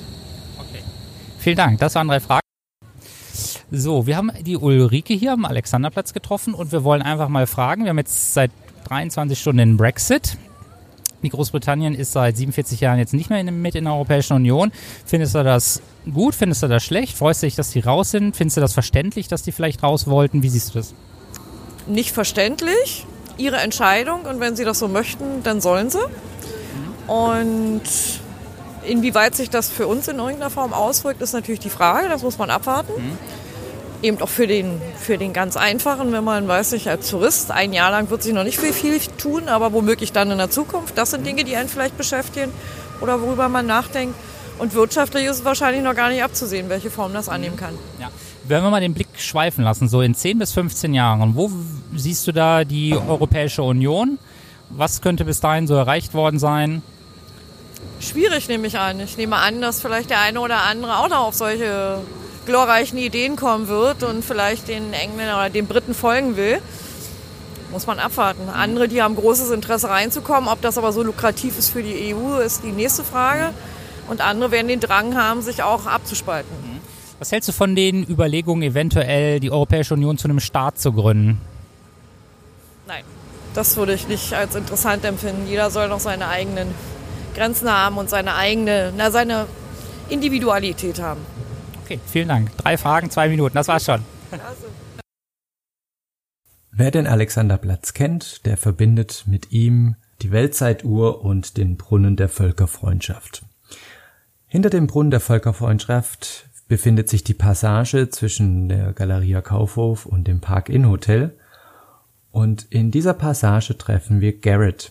Okay. 0.58 0.82
Vielen 1.38 1.56
Dank. 1.56 1.78
Das 1.78 1.94
waren 1.94 2.08
drei 2.08 2.20
Fragen. 2.20 2.40
So, 3.70 4.06
wir 4.06 4.16
haben 4.16 4.30
die 4.42 4.56
Ulrike 4.56 5.14
hier 5.14 5.32
am 5.32 5.44
Alexanderplatz 5.44 6.12
getroffen 6.12 6.54
und 6.54 6.72
wir 6.72 6.84
wollen 6.84 7.02
einfach 7.02 7.28
mal 7.28 7.46
fragen. 7.46 7.82
Wir 7.82 7.90
haben 7.90 7.98
jetzt 7.98 8.32
seit 8.32 8.50
23 8.84 9.38
Stunden 9.38 9.58
den 9.58 9.76
Brexit. 9.76 10.38
Die 11.22 11.28
Großbritannien 11.28 11.94
ist 11.94 12.12
seit 12.12 12.36
47 12.36 12.80
Jahren 12.80 12.98
jetzt 12.98 13.14
nicht 13.14 13.30
mehr 13.30 13.40
in, 13.40 13.62
mit 13.62 13.74
in 13.74 13.84
der 13.84 13.94
Europäischen 13.94 14.34
Union. 14.34 14.70
Findest 15.04 15.34
du 15.34 15.42
das 15.42 15.82
gut? 16.12 16.34
Findest 16.34 16.62
du 16.62 16.68
das 16.68 16.84
schlecht? 16.84 17.16
Freust 17.16 17.42
du 17.42 17.46
dich, 17.46 17.56
dass 17.56 17.70
die 17.70 17.80
raus 17.80 18.10
sind? 18.10 18.36
Findest 18.36 18.56
du 18.56 18.60
das 18.60 18.72
verständlich, 18.72 19.28
dass 19.28 19.42
die 19.42 19.52
vielleicht 19.52 19.82
raus 19.82 20.06
wollten? 20.06 20.42
Wie 20.42 20.48
siehst 20.48 20.74
du 20.74 20.78
das? 20.78 20.94
Nicht 21.86 22.12
verständlich. 22.12 23.06
Ihre 23.38 23.56
Entscheidung 23.56 24.22
und 24.22 24.40
wenn 24.40 24.56
sie 24.56 24.64
das 24.64 24.78
so 24.78 24.88
möchten, 24.88 25.42
dann 25.42 25.60
sollen 25.60 25.90
sie. 25.90 26.00
Und 27.06 27.82
inwieweit 28.86 29.34
sich 29.34 29.50
das 29.50 29.68
für 29.68 29.86
uns 29.86 30.08
in 30.08 30.18
irgendeiner 30.18 30.50
Form 30.50 30.72
auswirkt, 30.72 31.20
ist 31.22 31.32
natürlich 31.32 31.60
die 31.60 31.70
Frage. 31.70 32.08
Das 32.08 32.22
muss 32.22 32.38
man 32.38 32.50
abwarten. 32.50 32.92
Mhm 32.96 33.18
eben 34.02 34.20
auch 34.20 34.28
für 34.28 34.46
den, 34.46 34.80
für 34.98 35.18
den 35.18 35.32
ganz 35.32 35.56
einfachen, 35.56 36.12
wenn 36.12 36.24
man, 36.24 36.48
weiß 36.48 36.72
ich, 36.72 36.88
als 36.88 37.10
Tourist, 37.10 37.50
ein 37.50 37.72
Jahr 37.72 37.90
lang 37.90 38.10
wird 38.10 38.22
sich 38.22 38.32
noch 38.32 38.44
nicht 38.44 38.58
viel, 38.58 38.72
viel 38.72 38.98
tun, 39.18 39.48
aber 39.48 39.72
womöglich 39.72 40.12
dann 40.12 40.30
in 40.30 40.38
der 40.38 40.50
Zukunft. 40.50 40.96
Das 40.98 41.10
sind 41.10 41.26
Dinge, 41.26 41.44
die 41.44 41.56
einen 41.56 41.68
vielleicht 41.68 41.96
beschäftigen 41.96 42.52
oder 43.00 43.20
worüber 43.20 43.48
man 43.48 43.66
nachdenkt. 43.66 44.14
Und 44.58 44.74
wirtschaftlich 44.74 45.26
ist 45.26 45.36
es 45.36 45.44
wahrscheinlich 45.44 45.82
noch 45.82 45.94
gar 45.94 46.08
nicht 46.08 46.22
abzusehen, 46.22 46.68
welche 46.68 46.90
Form 46.90 47.12
das 47.12 47.28
annehmen 47.28 47.56
kann. 47.56 47.74
Ja. 48.00 48.10
Wenn 48.44 48.62
wir 48.62 48.70
mal 48.70 48.80
den 48.80 48.94
Blick 48.94 49.08
schweifen 49.16 49.64
lassen, 49.64 49.88
so 49.88 50.00
in 50.00 50.14
10 50.14 50.38
bis 50.38 50.52
15 50.52 50.94
Jahren, 50.94 51.34
wo 51.34 51.50
siehst 51.94 52.26
du 52.26 52.32
da 52.32 52.64
die 52.64 52.94
Europäische 52.94 53.62
Union? 53.62 54.18
Was 54.70 55.02
könnte 55.02 55.24
bis 55.24 55.40
dahin 55.40 55.66
so 55.66 55.74
erreicht 55.74 56.14
worden 56.14 56.38
sein? 56.38 56.82
Schwierig 58.00 58.48
nehme 58.48 58.66
ich 58.66 58.78
an. 58.78 59.00
Ich 59.00 59.16
nehme 59.16 59.36
an, 59.36 59.60
dass 59.60 59.80
vielleicht 59.80 60.10
der 60.10 60.20
eine 60.20 60.40
oder 60.40 60.62
andere 60.62 60.98
auch 60.98 61.08
noch 61.08 61.26
auf 61.26 61.34
solche 61.34 61.98
glorreichen 62.46 62.98
Ideen 62.98 63.36
kommen 63.36 63.68
wird 63.68 64.02
und 64.02 64.24
vielleicht 64.24 64.68
den 64.68 64.92
Engländern 64.92 65.36
oder 65.36 65.50
den 65.50 65.66
Briten 65.66 65.94
folgen 65.94 66.36
will. 66.36 66.60
Muss 67.70 67.86
man 67.86 67.98
abwarten. 67.98 68.48
Andere, 68.48 68.88
die 68.88 69.02
haben 69.02 69.16
großes 69.16 69.50
Interesse 69.50 69.90
reinzukommen, 69.90 70.48
ob 70.48 70.62
das 70.62 70.78
aber 70.78 70.92
so 70.92 71.02
lukrativ 71.02 71.58
ist 71.58 71.70
für 71.70 71.82
die 71.82 72.14
EU, 72.14 72.38
ist 72.38 72.62
die 72.62 72.72
nächste 72.72 73.04
Frage. 73.04 73.52
Und 74.08 74.20
andere 74.20 74.52
werden 74.52 74.68
den 74.68 74.80
Drang 74.80 75.16
haben, 75.16 75.42
sich 75.42 75.62
auch 75.62 75.86
abzuspalten. 75.86 76.50
Was 77.18 77.32
hältst 77.32 77.48
du 77.48 77.52
von 77.52 77.74
den 77.74 78.04
Überlegungen, 78.04 78.62
eventuell 78.62 79.40
die 79.40 79.50
Europäische 79.50 79.94
Union 79.94 80.18
zu 80.18 80.28
einem 80.28 80.38
Staat 80.38 80.78
zu 80.78 80.92
gründen? 80.92 81.40
Nein, 82.86 83.02
das 83.54 83.76
würde 83.76 83.94
ich 83.94 84.06
nicht 84.06 84.34
als 84.34 84.54
interessant 84.54 85.04
empfinden. 85.04 85.46
Jeder 85.48 85.70
soll 85.70 85.88
noch 85.88 86.00
seine 86.00 86.28
eigenen 86.28 86.68
Grenzen 87.34 87.70
haben 87.70 87.96
und 87.96 88.10
seine 88.10 88.34
eigene, 88.34 88.92
na, 88.96 89.10
seine 89.10 89.46
Individualität 90.08 91.00
haben. 91.00 91.20
Okay, 91.86 92.00
vielen 92.04 92.26
Dank. 92.26 92.56
Drei 92.56 92.76
Fragen, 92.76 93.10
zwei 93.10 93.28
Minuten, 93.28 93.54
das 93.54 93.68
war's 93.68 93.84
schon. 93.84 94.00
Wer 96.72 96.90
den 96.90 97.06
Alexanderplatz 97.06 97.94
kennt, 97.94 98.44
der 98.44 98.56
verbindet 98.56 99.22
mit 99.28 99.52
ihm 99.52 99.94
die 100.20 100.32
Weltzeituhr 100.32 101.22
und 101.22 101.56
den 101.56 101.76
Brunnen 101.76 102.16
der 102.16 102.28
Völkerfreundschaft. 102.28 103.44
Hinter 104.48 104.68
dem 104.68 104.88
Brunnen 104.88 105.12
der 105.12 105.20
Völkerfreundschaft 105.20 106.48
befindet 106.66 107.08
sich 107.08 107.22
die 107.22 107.34
Passage 107.34 108.10
zwischen 108.10 108.68
der 108.68 108.92
Galeria 108.92 109.40
Kaufhof 109.40 110.06
und 110.06 110.26
dem 110.26 110.40
Park-Inn 110.40 110.88
Hotel. 110.88 111.38
Und 112.32 112.66
in 112.68 112.90
dieser 112.90 113.14
Passage 113.14 113.78
treffen 113.78 114.20
wir 114.20 114.36
Garrett. 114.36 114.90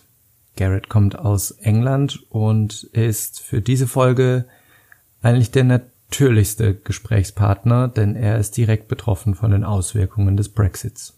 Garrett 0.56 0.88
kommt 0.88 1.18
aus 1.18 1.50
England 1.50 2.24
und 2.30 2.84
ist 2.84 3.40
für 3.40 3.60
diese 3.60 3.86
Folge 3.86 4.46
eigentlich 5.20 5.50
der 5.50 5.64
natürlichste 6.10 6.74
Gesprächspartner, 6.74 7.88
denn 7.88 8.16
er 8.16 8.38
ist 8.38 8.56
direkt 8.56 8.88
betroffen 8.88 9.34
von 9.34 9.50
den 9.50 9.64
Auswirkungen 9.64 10.36
des 10.36 10.48
Brexits. 10.48 11.14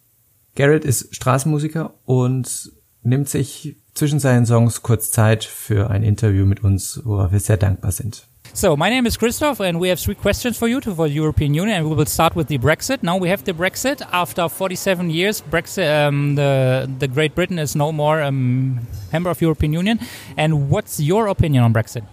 Garrett 0.55 0.85
ist 0.85 1.15
Straßenmusiker 1.15 1.95
und 2.05 2.73
nimmt 3.03 3.29
sich 3.29 3.77
zwischen 3.95 4.19
seinen 4.19 4.47
Songs 4.47 4.83
kurz 4.83 5.11
Zeit 5.11 5.45
für 5.45 5.91
ein 5.91 6.03
Interview 6.03 6.47
mit 6.47 6.65
uns, 6.65 7.01
wo 7.05 7.19
wir 7.31 7.41
sehr 7.41 7.57
dankbar 7.57 7.93
sind. 7.93 8.27
So, 8.55 8.77
my 8.77 8.89
name 8.89 9.07
is 9.07 9.19
Christoph, 9.19 9.61
and 9.61 9.79
we 9.79 9.91
have 9.91 10.01
three 10.03 10.15
questions 10.15 10.57
for 10.57 10.67
you 10.67 10.81
to 10.81 10.95
for 10.95 11.07
the 11.07 11.15
European 11.15 11.55
Union, 11.55 11.77
and 11.77 11.89
we 11.89 11.95
will 11.95 12.07
start 12.07 12.35
with 12.35 12.49
the 12.49 12.59
Brexit. 12.59 13.03
Now 13.03 13.21
we 13.21 13.29
have 13.29 13.45
the 13.45 13.53
Brexit. 13.53 14.01
After 14.11 14.49
47 14.49 15.11
years, 15.11 15.43
Brexit, 15.43 15.87
um, 15.87 16.35
the 16.35 16.89
the 16.99 17.07
Great 17.07 17.35
Britain 17.35 17.59
is 17.59 17.77
no 17.77 17.93
more 17.93 18.21
a 18.21 18.29
um, 18.29 18.81
member 19.13 19.31
of 19.31 19.41
European 19.41 19.75
Union. 19.75 20.01
And 20.37 20.71
what's 20.71 20.99
your 20.99 21.29
opinion 21.29 21.63
on 21.63 21.73
Brexit? 21.73 22.05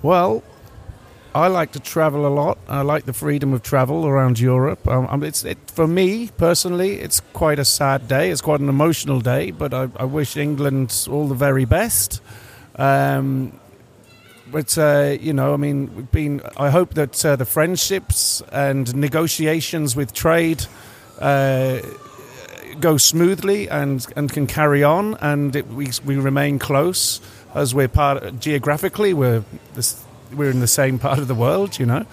Well, 0.00 0.42
I 1.34 1.46
like 1.48 1.72
to 1.72 1.80
travel 1.80 2.26
a 2.26 2.28
lot. 2.28 2.58
I 2.68 2.82
like 2.82 3.06
the 3.06 3.14
freedom 3.14 3.54
of 3.54 3.62
travel 3.62 4.06
around 4.06 4.38
Europe. 4.38 4.86
Um, 4.86 5.22
it's 5.22 5.44
it, 5.44 5.58
for 5.70 5.86
me 5.86 6.28
personally, 6.36 7.00
it's 7.00 7.20
quite 7.32 7.58
a 7.58 7.64
sad 7.64 8.06
day. 8.06 8.30
It's 8.30 8.42
quite 8.42 8.60
an 8.60 8.68
emotional 8.68 9.20
day, 9.20 9.50
but 9.50 9.72
I, 9.72 9.88
I 9.96 10.04
wish 10.04 10.36
England 10.36 11.08
all 11.10 11.28
the 11.28 11.34
very 11.34 11.64
best. 11.64 12.20
Um, 12.76 13.58
but 14.50 14.76
uh, 14.76 15.16
you 15.18 15.32
know, 15.32 15.54
I 15.54 15.56
mean, 15.56 15.96
we've 15.96 16.10
been. 16.10 16.42
I 16.58 16.68
hope 16.68 16.94
that 16.94 17.24
uh, 17.24 17.36
the 17.36 17.46
friendships 17.46 18.42
and 18.52 18.94
negotiations 18.94 19.96
with 19.96 20.12
trade 20.12 20.66
uh, 21.18 21.80
go 22.78 22.98
smoothly 22.98 23.70
and 23.70 24.06
and 24.16 24.30
can 24.30 24.46
carry 24.46 24.84
on, 24.84 25.16
and 25.22 25.56
it, 25.56 25.66
we 25.68 25.88
we 26.04 26.16
remain 26.16 26.58
close 26.58 27.22
as 27.54 27.74
we're 27.74 27.88
part 27.88 28.38
geographically. 28.38 29.14
We're 29.14 29.44
this 29.72 30.04
we're 30.34 30.50
in 30.50 30.60
the 30.60 30.66
same 30.66 30.98
part 30.98 31.18
of 31.18 31.28
the 31.28 31.34
world, 31.34 31.78
you 31.78 31.86
know. 31.86 32.06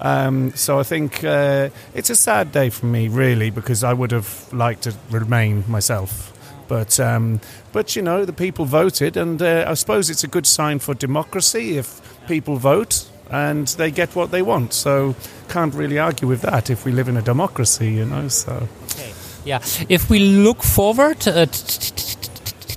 Um, 0.00 0.52
so 0.54 0.78
I 0.78 0.82
think 0.82 1.24
uh, 1.24 1.70
it's 1.94 2.10
a 2.10 2.16
sad 2.16 2.52
day 2.52 2.70
for 2.70 2.86
me, 2.86 3.08
really, 3.08 3.50
because 3.50 3.82
I 3.82 3.92
would 3.92 4.12
have 4.12 4.52
liked 4.52 4.82
to 4.82 4.94
remain 5.10 5.64
myself. 5.68 6.32
But 6.68 6.98
um, 6.98 7.40
but 7.72 7.94
you 7.94 8.02
know 8.02 8.24
the 8.24 8.32
people 8.32 8.64
voted, 8.64 9.16
and 9.16 9.40
uh, 9.40 9.64
I 9.68 9.74
suppose 9.74 10.10
it's 10.10 10.24
a 10.24 10.28
good 10.28 10.46
sign 10.46 10.80
for 10.80 10.94
democracy 10.94 11.78
if 11.78 12.00
people 12.26 12.56
vote 12.56 13.08
and 13.30 13.66
they 13.68 13.90
get 13.90 14.14
what 14.14 14.30
they 14.30 14.42
want. 14.42 14.72
So 14.72 15.14
can't 15.48 15.74
really 15.74 15.98
argue 15.98 16.28
with 16.28 16.42
that 16.42 16.70
if 16.70 16.84
we 16.84 16.92
live 16.92 17.08
in 17.08 17.16
a 17.16 17.22
democracy, 17.22 17.92
you 17.92 18.04
know. 18.04 18.28
So 18.28 18.68
okay. 18.90 19.12
yeah, 19.44 19.60
if 19.88 20.10
we 20.10 20.18
look 20.18 20.62
forward. 20.62 21.26
Uh, 21.26 21.46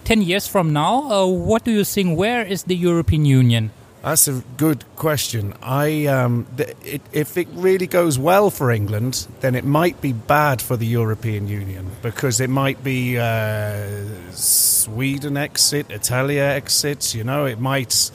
10 0.10 0.24
years 0.24 0.48
from 0.48 0.74
now, 0.74 1.04
uh, 1.12 1.28
what 1.28 1.64
do 1.64 1.70
you 1.70 1.84
think? 1.84 2.18
Where 2.18 2.44
is 2.44 2.64
the 2.64 2.76
European 2.76 3.26
Union? 3.26 3.70
That's 4.02 4.30
a 4.30 4.42
good 4.56 4.86
question. 4.96 5.54
I 5.62 6.06
um, 6.06 6.48
th- 6.56 6.76
it, 6.86 7.02
if 7.12 7.36
it 7.36 7.48
really 7.52 7.88
goes 7.88 8.18
well 8.18 8.50
for 8.50 8.72
England, 8.72 9.28
then 9.42 9.56
it 9.56 9.66
might 9.66 10.00
be 10.00 10.14
bad 10.14 10.62
for 10.62 10.78
the 10.78 10.86
European 10.88 11.50
Union 11.50 11.92
because 12.02 12.40
it 12.40 12.50
might 12.50 12.82
be 12.82 13.18
uh, 13.18 14.06
Sweden 14.32 15.36
exit, 15.36 15.92
Italia 15.92 16.44
exit. 16.44 17.14
You 17.14 17.26
know, 17.26 17.46
it 17.46 17.60
might 17.60 18.12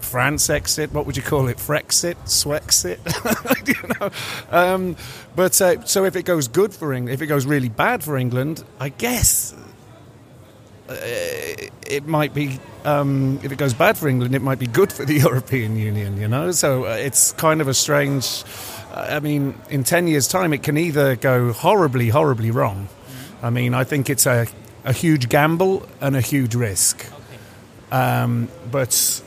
France 0.00 0.50
exit. 0.50 0.92
What 0.92 1.06
would 1.06 1.16
you 1.16 1.22
call 1.22 1.48
it? 1.48 1.56
Frexit, 1.56 2.16
Swexit. 2.26 3.00
you 3.66 3.88
know, 3.98 4.10
um, 4.50 4.96
but 5.34 5.58
uh, 5.60 5.84
so 5.86 6.04
if 6.04 6.16
it 6.16 6.24
goes 6.24 6.48
good 6.48 6.74
for 6.74 6.92
England, 6.92 7.14
if 7.14 7.22
it 7.22 7.26
goes 7.26 7.46
really 7.46 7.70
bad 7.70 8.04
for 8.04 8.18
England, 8.18 8.62
I 8.78 8.90
guess 8.90 9.54
it 10.88 12.06
might 12.06 12.34
be 12.34 12.58
um, 12.84 13.40
if 13.42 13.52
it 13.52 13.56
goes 13.56 13.74
bad 13.74 13.96
for 13.96 14.08
England, 14.08 14.34
it 14.34 14.42
might 14.42 14.58
be 14.58 14.66
good 14.66 14.92
for 14.92 15.04
the 15.04 15.14
European 15.18 15.76
Union. 15.76 16.20
You 16.20 16.28
know, 16.28 16.50
so 16.50 16.84
uh, 16.84 16.90
it's 16.90 17.32
kind 17.32 17.60
of 17.60 17.68
a 17.68 17.74
strange. 17.74 18.44
Uh, 18.92 19.06
I 19.10 19.20
mean, 19.20 19.54
in 19.70 19.84
ten 19.84 20.06
years' 20.06 20.28
time, 20.28 20.52
it 20.52 20.62
can 20.62 20.76
either 20.76 21.16
go 21.16 21.52
horribly, 21.52 22.08
horribly 22.08 22.50
wrong. 22.50 22.88
I 23.42 23.50
mean, 23.50 23.74
I 23.74 23.84
think 23.84 24.10
it's 24.10 24.26
a 24.26 24.46
a 24.84 24.92
huge 24.92 25.28
gamble 25.28 25.86
and 26.00 26.16
a 26.16 26.20
huge 26.20 26.54
risk. 26.54 27.06
Um, 27.90 28.48
but 28.70 29.22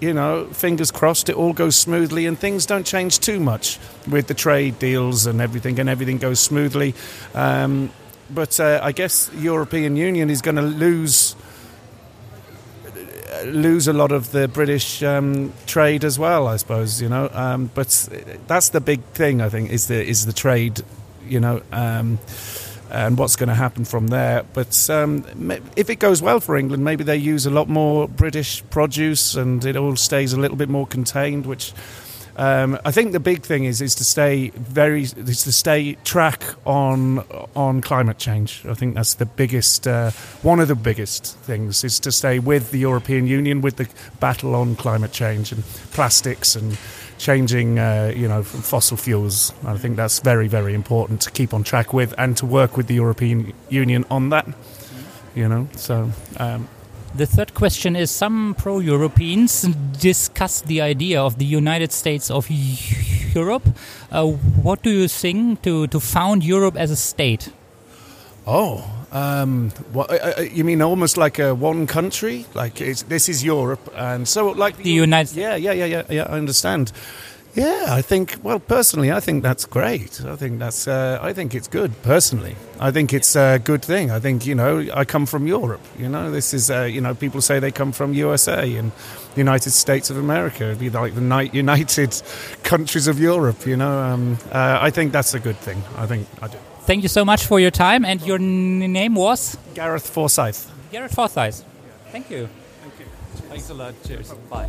you 0.00 0.12
know, 0.12 0.46
fingers 0.46 0.90
crossed, 0.90 1.28
it 1.28 1.36
all 1.36 1.52
goes 1.52 1.76
smoothly 1.76 2.26
and 2.26 2.36
things 2.36 2.66
don't 2.66 2.84
change 2.84 3.20
too 3.20 3.38
much 3.38 3.78
with 4.10 4.26
the 4.26 4.34
trade 4.34 4.78
deals 4.80 5.26
and 5.26 5.40
everything, 5.40 5.78
and 5.78 5.88
everything 5.88 6.18
goes 6.18 6.40
smoothly. 6.40 6.92
Um, 7.34 7.92
but 8.30 8.58
uh, 8.60 8.80
I 8.82 8.92
guess 8.92 9.26
the 9.26 9.40
European 9.40 9.96
Union 9.96 10.30
is 10.30 10.42
going 10.42 10.56
to 10.56 10.62
lose 10.62 11.36
lose 13.44 13.88
a 13.88 13.92
lot 13.92 14.12
of 14.12 14.30
the 14.30 14.46
British 14.46 15.02
um, 15.02 15.52
trade 15.66 16.04
as 16.04 16.18
well. 16.18 16.46
I 16.46 16.56
suppose 16.56 17.00
you 17.00 17.08
know, 17.08 17.28
um, 17.32 17.70
but 17.74 18.08
that's 18.46 18.70
the 18.70 18.80
big 18.80 19.02
thing. 19.14 19.40
I 19.40 19.48
think 19.48 19.70
is 19.70 19.88
the 19.88 20.04
is 20.04 20.26
the 20.26 20.32
trade, 20.32 20.82
you 21.26 21.40
know. 21.40 21.62
Um, 21.72 22.18
and 22.90 23.16
what's 23.16 23.36
going 23.36 23.48
to 23.48 23.54
happen 23.54 23.86
from 23.86 24.08
there? 24.08 24.44
But 24.52 24.90
um, 24.90 25.24
if 25.76 25.88
it 25.88 25.98
goes 25.98 26.20
well 26.20 26.40
for 26.40 26.58
England, 26.58 26.84
maybe 26.84 27.02
they 27.02 27.16
use 27.16 27.46
a 27.46 27.50
lot 27.50 27.66
more 27.66 28.06
British 28.06 28.62
produce, 28.68 29.34
and 29.34 29.64
it 29.64 29.76
all 29.76 29.96
stays 29.96 30.34
a 30.34 30.38
little 30.38 30.58
bit 30.58 30.68
more 30.68 30.86
contained, 30.86 31.46
which 31.46 31.72
Um, 32.36 32.78
I 32.84 32.92
think 32.92 33.12
the 33.12 33.20
big 33.20 33.42
thing 33.42 33.64
is 33.64 33.82
is 33.82 33.94
to 33.96 34.04
stay 34.04 34.50
very 34.50 35.02
is 35.02 35.42
to 35.44 35.52
stay 35.52 35.94
track 36.04 36.42
on 36.64 37.24
on 37.54 37.82
climate 37.82 38.18
change. 38.18 38.64
I 38.66 38.74
think 38.74 38.94
that's 38.94 39.14
the 39.14 39.26
biggest 39.26 39.86
uh, 39.86 40.12
one 40.42 40.58
of 40.58 40.68
the 40.68 40.74
biggest 40.74 41.36
things 41.38 41.84
is 41.84 42.00
to 42.00 42.12
stay 42.12 42.38
with 42.38 42.70
the 42.70 42.78
European 42.78 43.26
Union 43.26 43.60
with 43.60 43.76
the 43.76 43.88
battle 44.18 44.54
on 44.54 44.76
climate 44.76 45.12
change 45.12 45.52
and 45.52 45.62
plastics 45.92 46.56
and 46.56 46.78
changing 47.18 47.78
uh, 47.78 48.12
you 48.16 48.28
know 48.28 48.42
fossil 48.42 48.96
fuels. 48.96 49.52
I 49.66 49.76
think 49.76 49.96
that's 49.96 50.20
very 50.20 50.48
very 50.48 50.72
important 50.72 51.20
to 51.22 51.30
keep 51.30 51.52
on 51.52 51.64
track 51.64 51.92
with 51.92 52.14
and 52.16 52.34
to 52.38 52.46
work 52.46 52.78
with 52.78 52.86
the 52.86 52.94
European 52.94 53.52
Union 53.68 54.06
on 54.10 54.30
that. 54.30 54.46
You 55.34 55.48
know, 55.48 55.68
so 55.76 56.10
um, 56.38 56.68
The 57.14 57.26
third 57.26 57.52
question 57.52 57.94
is 57.94 58.10
some 58.10 58.54
pro 58.56 58.78
Europeans 58.78 59.62
discuss 60.00 60.62
the 60.62 60.80
idea 60.80 61.20
of 61.20 61.38
the 61.38 61.44
United 61.44 61.92
States 61.92 62.30
of 62.30 62.46
Europe. 63.34 63.68
Uh, 64.10 64.28
what 64.62 64.82
do 64.82 64.90
you 64.90 65.08
think 65.08 65.60
to, 65.62 65.86
to 65.88 66.00
found 66.00 66.42
Europe 66.42 66.74
as 66.74 66.90
a 66.90 66.96
state? 66.96 67.50
Oh, 68.46 68.82
um, 69.12 69.70
what, 69.92 70.10
uh, 70.10 70.40
you 70.40 70.64
mean 70.64 70.80
almost 70.80 71.18
like 71.18 71.38
a 71.38 71.54
one 71.54 71.86
country? 71.86 72.46
Like 72.54 72.80
it's, 72.80 73.02
this 73.02 73.28
is 73.28 73.44
Europe, 73.44 73.92
and 73.94 74.26
so 74.26 74.48
like 74.48 74.78
The 74.78 74.90
United 74.90 75.36
Yeah, 75.36 75.54
yeah, 75.56 75.72
yeah, 75.72 75.84
yeah, 75.84 76.02
yeah. 76.08 76.22
I 76.22 76.38
understand. 76.38 76.92
Yeah, 77.54 77.86
I 77.90 78.00
think. 78.00 78.36
Well, 78.42 78.58
personally, 78.58 79.12
I 79.12 79.20
think 79.20 79.42
that's 79.42 79.66
great. 79.66 80.22
I 80.24 80.36
think 80.36 80.58
that's. 80.58 80.88
Uh, 80.88 81.18
I 81.20 81.34
think 81.34 81.54
it's 81.54 81.68
good. 81.68 81.90
Personally, 82.02 82.56
I 82.80 82.90
think 82.90 83.12
it's 83.12 83.36
a 83.36 83.58
good 83.58 83.84
thing. 83.84 84.10
I 84.10 84.20
think 84.20 84.46
you 84.46 84.54
know, 84.54 84.86
I 84.94 85.04
come 85.04 85.26
from 85.26 85.46
Europe. 85.46 85.82
You 85.98 86.08
know, 86.08 86.30
this 86.30 86.54
is. 86.54 86.70
Uh, 86.70 86.84
you 86.84 87.02
know, 87.02 87.14
people 87.14 87.42
say 87.42 87.60
they 87.60 87.70
come 87.70 87.92
from 87.92 88.14
USA 88.14 88.74
and 88.76 88.90
the 89.34 89.40
United 89.40 89.72
States 89.72 90.08
of 90.08 90.16
America. 90.16 90.64
It'd 90.64 90.78
be 90.78 90.88
like 90.88 91.14
the 91.14 91.20
ni- 91.20 91.50
United 91.52 92.22
countries 92.62 93.06
of 93.06 93.20
Europe. 93.20 93.66
You 93.66 93.76
know, 93.76 93.98
um, 94.00 94.38
uh, 94.50 94.78
I 94.80 94.90
think 94.90 95.12
that's 95.12 95.34
a 95.34 95.40
good 95.40 95.58
thing. 95.58 95.82
I 95.98 96.06
think 96.06 96.26
I 96.40 96.48
do. 96.48 96.56
Thank 96.86 97.02
you 97.02 97.08
so 97.10 97.22
much 97.24 97.44
for 97.44 97.60
your 97.60 97.70
time. 97.70 98.04
And 98.06 98.22
your 98.22 98.38
n- 98.38 98.78
name 98.92 99.14
was? 99.14 99.58
Gareth 99.74 100.08
Forsyth. 100.08 100.70
Gareth 100.90 101.14
Forsyth. 101.14 101.64
Thank 102.12 102.30
you. 102.30 102.48
Thank 102.80 102.98
you. 102.98 103.06
Thanks 103.50 103.68
a 103.68 103.74
lot. 103.74 103.94
Cheers. 104.06 104.32
Bye. 104.48 104.68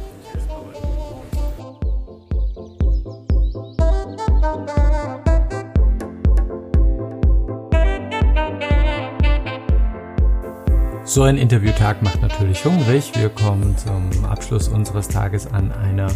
So 11.13 11.22
ein 11.22 11.38
Interviewtag 11.38 12.01
macht 12.01 12.24
natürlich 12.24 12.65
hungrig. 12.65 13.12
Wir 13.13 13.29
kommen 13.29 13.77
zum 13.77 14.25
Abschluss 14.25 14.67
unseres 14.67 15.08
Tages 15.08 15.46
an 15.46 15.72
einer 15.72 16.08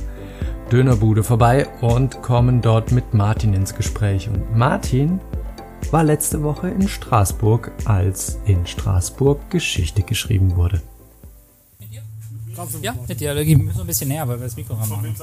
Dönerbude 0.72 1.24
vorbei 1.24 1.68
und 1.82 2.24
kommen 2.24 2.64
dort 2.64 2.92
mit 2.92 3.14
Martin 3.14 3.54
ins 3.54 3.76
Gespräch. 3.76 4.28
Und 4.28 4.58
Martin 4.58 5.22
war 5.92 6.04
letzte 6.04 6.42
Woche 6.42 6.70
in 6.70 6.88
Straßburg, 6.88 7.74
als 7.86 8.40
in 8.46 8.66
Straßburg 8.66 9.52
Geschichte 9.52 10.02
geschrieben 10.02 10.56
wurde. 10.56 10.82
Ja, 12.82 12.96
mit 13.08 13.20
dir. 13.20 13.36
Wir 13.36 13.56
müssen 13.60 13.82
ein 13.82 13.86
bisschen 13.86 14.08
näher, 14.08 14.28
weil 14.28 14.40
wir 14.40 14.46
das 14.46 14.56
Mikro 14.56 14.80
haben. 14.80 15.16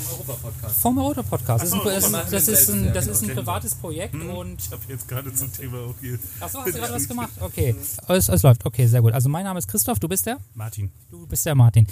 Vom 0.00 0.12
Europa-Podcast. 0.18 0.80
Vom 0.80 0.98
Europa-Podcast. 0.98 1.62
Das, 1.62 1.68
ist 1.72 1.74
ein- 1.74 2.12
das, 2.12 2.30
das, 2.30 2.48
ist 2.48 2.68
ein, 2.70 2.92
das 2.94 3.06
ist 3.06 3.22
ein 3.22 3.34
privates 3.34 3.74
Projekt 3.74 4.14
und. 4.14 4.60
Ich 4.62 4.70
habe 4.70 4.82
jetzt 4.88 5.08
gerade 5.08 5.32
zum 5.34 5.52
Thema 5.52 5.78
auch 5.78 5.94
hier. 6.00 6.18
Achso, 6.40 6.58
hast 6.60 6.68
du 6.68 6.72
gerade 6.78 6.94
was 6.94 7.08
gemacht? 7.08 7.30
Okay. 7.40 7.74
Es, 8.08 8.28
es 8.28 8.42
läuft. 8.42 8.64
Okay, 8.66 8.86
sehr 8.86 9.02
gut. 9.02 9.12
Also, 9.12 9.28
mein 9.28 9.44
Name 9.44 9.58
ist 9.58 9.68
Christoph, 9.68 9.98
du 9.98 10.08
bist 10.08 10.26
der? 10.26 10.38
Martin. 10.54 10.90
Du 11.10 11.26
bist 11.26 11.44
der 11.46 11.54
Martin. 11.54 11.86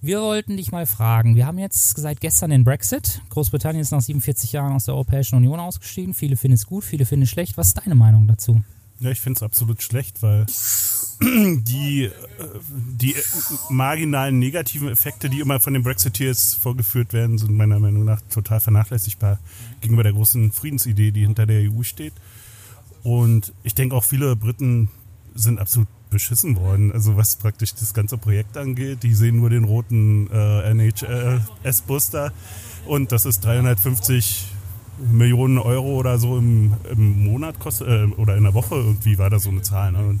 Wir 0.00 0.20
wollten 0.20 0.56
dich 0.56 0.72
mal 0.72 0.86
fragen. 0.86 1.36
Wir 1.36 1.46
haben 1.46 1.58
jetzt 1.58 1.96
seit 1.96 2.20
gestern 2.20 2.50
den 2.50 2.64
Brexit. 2.64 3.20
Großbritannien 3.30 3.82
ist 3.82 3.90
nach 3.92 4.00
47 4.00 4.52
Jahren 4.52 4.72
aus 4.72 4.84
der 4.86 4.94
Europäischen 4.94 5.36
Union 5.36 5.60
ausgestiegen. 5.60 6.14
Viele 6.14 6.36
finden 6.36 6.54
es 6.54 6.66
gut, 6.66 6.84
viele 6.84 7.06
finden 7.06 7.24
es 7.24 7.30
schlecht. 7.30 7.56
Was 7.56 7.68
ist 7.68 7.78
deine 7.78 7.94
Meinung 7.94 8.26
dazu? 8.26 8.62
Ja, 8.98 9.10
ich 9.10 9.20
finde 9.20 9.36
es 9.36 9.42
absolut 9.42 9.82
schlecht, 9.82 10.22
weil 10.22 10.46
die, 11.20 12.04
äh, 12.04 12.10
die 12.68 13.14
äh, 13.14 13.22
marginalen 13.70 14.38
negativen 14.38 14.88
Effekte, 14.88 15.30
die 15.30 15.40
immer 15.40 15.60
von 15.60 15.72
den 15.72 15.82
Brexiteers 15.82 16.54
vorgeführt 16.54 17.12
werden, 17.12 17.38
sind 17.38 17.56
meiner 17.56 17.78
Meinung 17.78 18.04
nach 18.04 18.20
total 18.22 18.60
vernachlässigbar 18.60 19.38
gegenüber 19.80 20.02
der 20.02 20.12
großen 20.12 20.52
Friedensidee, 20.52 21.12
die 21.12 21.22
hinter 21.22 21.46
der 21.46 21.70
EU 21.70 21.82
steht. 21.82 22.12
Und 23.02 23.52
ich 23.62 23.74
denke 23.74 23.94
auch 23.94 24.04
viele 24.04 24.36
Briten 24.36 24.90
sind 25.34 25.58
absolut 25.58 25.88
beschissen 26.10 26.56
worden, 26.56 26.92
also 26.92 27.16
was 27.16 27.36
praktisch 27.36 27.74
das 27.74 27.94
ganze 27.94 28.18
Projekt 28.18 28.56
angeht. 28.56 29.02
Die 29.02 29.14
sehen 29.14 29.36
nur 29.36 29.50
den 29.50 29.64
roten 29.64 30.28
äh, 30.30 30.70
NHS-Bus 30.70 32.10
da 32.10 32.32
und 32.86 33.12
das 33.12 33.26
ist 33.26 33.44
350 33.44 34.46
Millionen 34.98 35.58
Euro 35.58 35.96
oder 35.96 36.18
so 36.18 36.38
im, 36.38 36.74
im 36.90 37.24
Monat 37.24 37.58
kostet, 37.58 37.88
äh, 37.88 38.04
oder 38.14 38.36
in 38.36 38.44
der 38.44 38.54
Woche 38.54 38.76
irgendwie 38.76 39.18
war 39.18 39.30
da 39.30 39.38
so 39.38 39.50
eine 39.50 39.62
Zahl. 39.62 39.92
Ne? 39.92 39.98
Und 39.98 40.20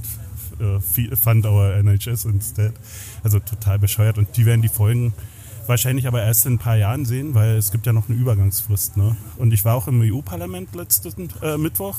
fund 0.80 1.46
our 1.46 1.74
NHS 1.74 2.24
instead. 2.24 2.72
Also 3.22 3.38
total 3.40 3.78
bescheuert. 3.78 4.18
Und 4.18 4.36
die 4.36 4.46
werden 4.46 4.62
die 4.62 4.68
Folgen 4.68 5.14
wahrscheinlich 5.66 6.06
aber 6.06 6.22
erst 6.22 6.46
in 6.46 6.54
ein 6.54 6.58
paar 6.58 6.76
Jahren 6.76 7.04
sehen, 7.04 7.34
weil 7.34 7.56
es 7.56 7.72
gibt 7.72 7.86
ja 7.86 7.92
noch 7.92 8.08
eine 8.08 8.18
Übergangsfrist. 8.18 8.96
Ne? 8.96 9.16
Und 9.36 9.52
ich 9.52 9.64
war 9.64 9.74
auch 9.74 9.88
im 9.88 10.00
EU-Parlament 10.00 10.74
letzten 10.74 11.28
äh, 11.42 11.58
Mittwoch. 11.58 11.96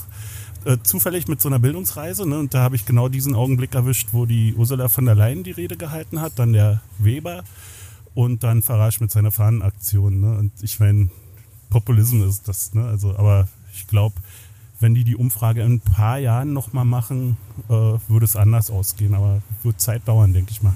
Äh, 0.66 0.78
zufällig 0.84 1.28
mit 1.28 1.40
so 1.40 1.50
einer 1.50 1.60
Bildungsreise 1.60 2.28
ne? 2.28 2.40
und 2.40 2.54
da 2.54 2.62
habe 2.62 2.76
ich 2.76 2.86
genau 2.86 3.10
diesen 3.10 3.36
Augenblick 3.36 3.76
erwischt, 3.76 4.10
wo 4.12 4.26
die 4.26 4.56
Ursula 4.56 4.90
von 4.90 5.06
der 5.06 5.16
Leyen 5.16 5.44
die 5.44 5.52
Rede 5.52 5.78
gehalten 5.78 6.20
hat, 6.20 6.34
dann 6.40 6.52
der 6.52 6.82
Weber 6.98 7.44
und 8.16 8.44
dann 8.44 8.64
Farage 8.64 8.98
mit 9.00 9.12
seiner 9.12 9.32
Fahnenaktion. 9.32 10.20
Ne? 10.20 10.38
Und 10.38 10.52
ich 10.64 10.80
meine, 10.80 11.10
Populismus 11.70 12.28
ist 12.28 12.48
das, 12.48 12.74
ne? 12.74 12.86
Also, 12.86 13.16
aber 13.18 13.48
ich 13.74 13.88
glaube, 13.88 14.16
wenn 14.80 14.94
die 14.94 15.04
die 15.04 15.16
Umfrage 15.16 15.62
in 15.62 15.74
ein 15.74 15.80
paar 15.80 16.20
Jahren 16.20 16.54
nochmal 16.54 16.86
machen, 16.86 17.38
äh, 17.70 17.72
würde 17.72 18.26
es 18.26 18.36
anders 18.36 18.70
ausgehen. 18.70 19.14
Aber 19.14 19.42
wird 19.64 19.82
Zeit 19.82 20.08
dauern, 20.08 20.34
denke 20.34 20.52
ich 20.52 20.62
mal. 20.62 20.74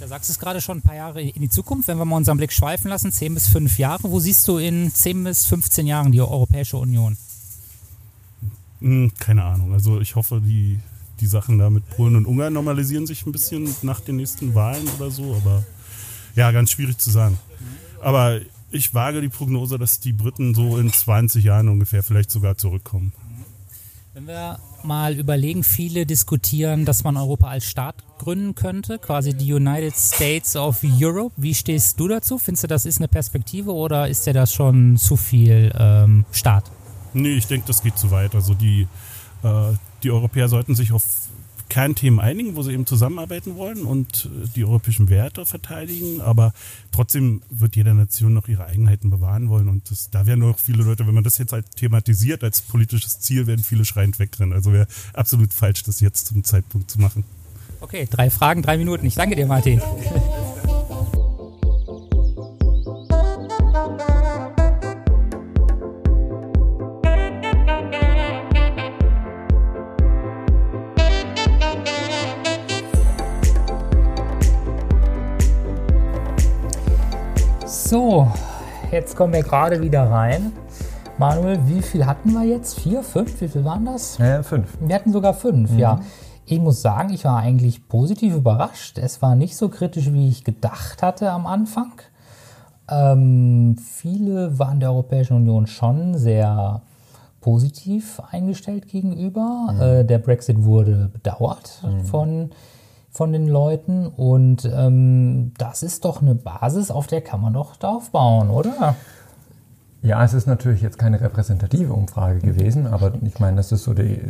Da 0.00 0.08
sagst 0.08 0.30
du 0.30 0.32
es 0.32 0.38
gerade 0.38 0.62
schon 0.62 0.78
ein 0.78 0.82
paar 0.82 0.94
Jahre 0.94 1.20
in 1.20 1.42
die 1.42 1.50
Zukunft, 1.50 1.86
wenn 1.88 1.98
wir 1.98 2.06
mal 2.06 2.16
unseren 2.16 2.38
Blick 2.38 2.52
schweifen 2.52 2.88
lassen, 2.88 3.12
10 3.12 3.34
bis 3.34 3.48
5 3.48 3.78
Jahre. 3.78 4.10
Wo 4.10 4.18
siehst 4.18 4.48
du 4.48 4.56
in 4.56 4.92
10 4.92 5.24
bis 5.24 5.44
15 5.46 5.86
Jahren 5.86 6.10
die 6.10 6.22
Europäische 6.22 6.78
Union? 6.78 7.18
Hm, 8.80 9.12
keine 9.18 9.44
Ahnung. 9.44 9.74
Also 9.74 10.00
ich 10.00 10.16
hoffe, 10.16 10.40
die, 10.40 10.78
die 11.20 11.26
Sachen 11.26 11.58
da 11.58 11.68
mit 11.68 11.88
Polen 11.90 12.16
und 12.16 12.24
Ungarn 12.24 12.54
normalisieren 12.54 13.06
sich 13.06 13.26
ein 13.26 13.32
bisschen 13.32 13.68
nach 13.82 14.00
den 14.00 14.16
nächsten 14.16 14.54
Wahlen 14.54 14.88
oder 14.98 15.10
so. 15.10 15.34
Aber 15.34 15.64
ja, 16.34 16.50
ganz 16.50 16.70
schwierig 16.70 16.96
zu 16.96 17.10
sagen. 17.10 17.38
Aber 18.00 18.40
ich 18.70 18.94
wage 18.94 19.20
die 19.20 19.28
Prognose, 19.28 19.78
dass 19.78 20.00
die 20.00 20.12
Briten 20.12 20.54
so 20.54 20.78
in 20.78 20.92
20 20.92 21.44
Jahren 21.44 21.68
ungefähr 21.68 22.02
vielleicht 22.02 22.30
sogar 22.30 22.56
zurückkommen. 22.56 23.12
Wenn 24.12 24.26
wir 24.26 24.58
mal 24.82 25.14
überlegen, 25.14 25.62
viele 25.62 26.04
diskutieren, 26.04 26.84
dass 26.84 27.04
man 27.04 27.16
Europa 27.16 27.48
als 27.48 27.64
Staat 27.66 28.02
gründen 28.18 28.54
könnte, 28.56 28.98
quasi 28.98 29.34
die 29.34 29.52
United 29.52 29.96
States 29.96 30.56
of 30.56 30.80
Europe. 30.82 31.32
Wie 31.36 31.54
stehst 31.54 32.00
du 32.00 32.08
dazu? 32.08 32.38
Findest 32.38 32.64
du, 32.64 32.68
das 32.68 32.86
ist 32.86 32.98
eine 32.98 33.08
Perspektive 33.08 33.72
oder 33.72 34.08
ist 34.08 34.26
dir 34.26 34.32
das 34.32 34.52
schon 34.52 34.96
zu 34.96 35.16
viel 35.16 35.72
ähm, 35.78 36.24
Staat? 36.32 36.70
Nee, 37.14 37.34
ich 37.34 37.46
denke, 37.46 37.66
das 37.68 37.82
geht 37.82 37.98
zu 37.98 38.10
weit. 38.10 38.34
Also 38.34 38.54
die, 38.54 38.88
äh, 39.42 39.72
die 40.02 40.10
Europäer 40.10 40.48
sollten 40.48 40.74
sich 40.74 40.92
auf 40.92 41.04
Kernthemen 41.70 42.20
einigen, 42.20 42.56
wo 42.56 42.62
sie 42.62 42.72
eben 42.72 42.84
zusammenarbeiten 42.84 43.56
wollen 43.56 43.84
und 43.84 44.26
äh, 44.26 44.48
die 44.54 44.64
europäischen 44.64 45.08
Werte 45.08 45.46
verteidigen. 45.46 46.20
Aber 46.20 46.52
trotzdem 46.92 47.40
wird 47.48 47.76
jede 47.76 47.94
Nation 47.94 48.34
noch 48.34 48.48
ihre 48.48 48.66
Eigenheiten 48.66 49.08
bewahren 49.08 49.48
wollen. 49.48 49.68
Und 49.68 49.90
das, 49.90 50.10
da 50.10 50.26
werden 50.26 50.40
noch 50.40 50.58
viele 50.58 50.82
Leute, 50.82 51.06
wenn 51.06 51.14
man 51.14 51.24
das 51.24 51.38
jetzt 51.38 51.52
halt 51.52 51.64
thematisiert 51.76 52.44
als 52.44 52.60
politisches 52.60 53.20
Ziel, 53.20 53.46
werden 53.46 53.64
viele 53.64 53.86
schreiend 53.86 54.18
wegrennen. 54.18 54.52
Also 54.52 54.74
wäre 54.74 54.86
absolut 55.14 55.54
falsch, 55.54 55.82
das 55.84 56.00
jetzt 56.00 56.26
zum 56.26 56.44
Zeitpunkt 56.44 56.90
zu 56.90 57.00
machen. 57.00 57.24
Okay, 57.80 58.06
drei 58.10 58.28
Fragen, 58.28 58.60
drei 58.60 58.76
Minuten. 58.76 59.06
Ich 59.06 59.14
danke 59.14 59.36
dir, 59.36 59.46
Martin. 59.46 59.80
Jetzt 79.00 79.16
kommen 79.16 79.32
wir 79.32 79.42
gerade 79.42 79.80
wieder 79.80 80.10
rein. 80.10 80.52
Manuel, 81.16 81.58
wie 81.66 81.80
viel 81.80 82.04
hatten 82.04 82.32
wir 82.32 82.44
jetzt? 82.44 82.78
Vier, 82.78 83.02
fünf? 83.02 83.40
Wie 83.40 83.48
viel 83.48 83.64
waren 83.64 83.86
das? 83.86 84.20
Äh, 84.20 84.42
fünf. 84.42 84.76
Wir 84.78 84.94
hatten 84.94 85.10
sogar 85.10 85.32
fünf, 85.32 85.74
ja. 85.78 86.00
Ich 86.44 86.60
muss 86.60 86.82
sagen, 86.82 87.08
ich 87.10 87.24
war 87.24 87.38
eigentlich 87.38 87.88
positiv 87.88 88.34
überrascht. 88.34 88.98
Es 88.98 89.22
war 89.22 89.36
nicht 89.36 89.56
so 89.56 89.70
kritisch, 89.70 90.12
wie 90.12 90.28
ich 90.28 90.44
gedacht 90.44 91.02
hatte 91.02 91.30
am 91.30 91.46
Anfang. 91.46 91.92
Ähm, 92.90 93.76
viele 93.78 94.58
waren 94.58 94.80
der 94.80 94.90
Europäischen 94.90 95.34
Union 95.34 95.66
schon 95.66 96.18
sehr 96.18 96.82
positiv 97.40 98.20
eingestellt 98.30 98.86
gegenüber. 98.86 99.74
Äh, 99.80 100.04
der 100.04 100.18
Brexit 100.18 100.62
wurde 100.62 101.08
bedauert 101.10 101.82
von, 102.04 102.50
von 103.20 103.34
den 103.34 103.48
Leuten 103.48 104.06
und 104.06 104.64
ähm, 104.64 105.52
das 105.58 105.82
ist 105.82 106.06
doch 106.06 106.22
eine 106.22 106.34
Basis, 106.34 106.90
auf 106.90 107.06
der 107.06 107.20
kann 107.20 107.42
man 107.42 107.52
doch 107.52 107.74
aufbauen, 107.82 108.48
oder? 108.48 108.96
Ja, 110.00 110.24
es 110.24 110.32
ist 110.32 110.46
natürlich 110.46 110.80
jetzt 110.80 110.98
keine 110.98 111.20
repräsentative 111.20 111.92
Umfrage 111.92 112.38
gewesen, 112.38 112.86
aber 112.86 113.12
ich 113.22 113.38
meine, 113.38 113.58
das 113.58 113.72
ist 113.72 113.84
so 113.84 113.92
die 113.92 114.22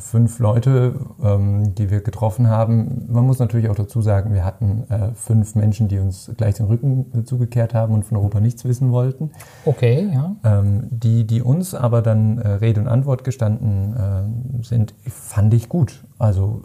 fünf 0.00 0.40
Leute, 0.40 0.96
ähm, 1.22 1.76
die 1.76 1.92
wir 1.92 2.00
getroffen 2.00 2.48
haben. 2.48 3.06
Man 3.08 3.24
muss 3.24 3.38
natürlich 3.38 3.68
auch 3.68 3.76
dazu 3.76 4.02
sagen, 4.02 4.34
wir 4.34 4.44
hatten 4.44 4.82
äh, 4.90 5.14
fünf 5.14 5.54
Menschen, 5.54 5.86
die 5.86 6.00
uns 6.00 6.28
gleich 6.36 6.56
den 6.56 6.66
Rücken 6.66 7.24
zugekehrt 7.24 7.72
haben 7.72 7.94
und 7.94 8.02
von 8.04 8.16
Europa 8.16 8.40
nichts 8.40 8.64
wissen 8.64 8.90
wollten. 8.90 9.30
Okay, 9.64 10.10
ja. 10.12 10.34
Ähm, 10.42 10.88
die, 10.90 11.24
die 11.24 11.40
uns 11.40 11.72
aber 11.72 12.02
dann 12.02 12.38
äh, 12.38 12.48
Rede 12.48 12.80
und 12.80 12.88
Antwort 12.88 13.22
gestanden 13.22 13.94
äh, 13.94 14.64
sind, 14.64 14.92
fand 15.08 15.54
ich 15.54 15.68
gut. 15.68 16.02
Also 16.18 16.62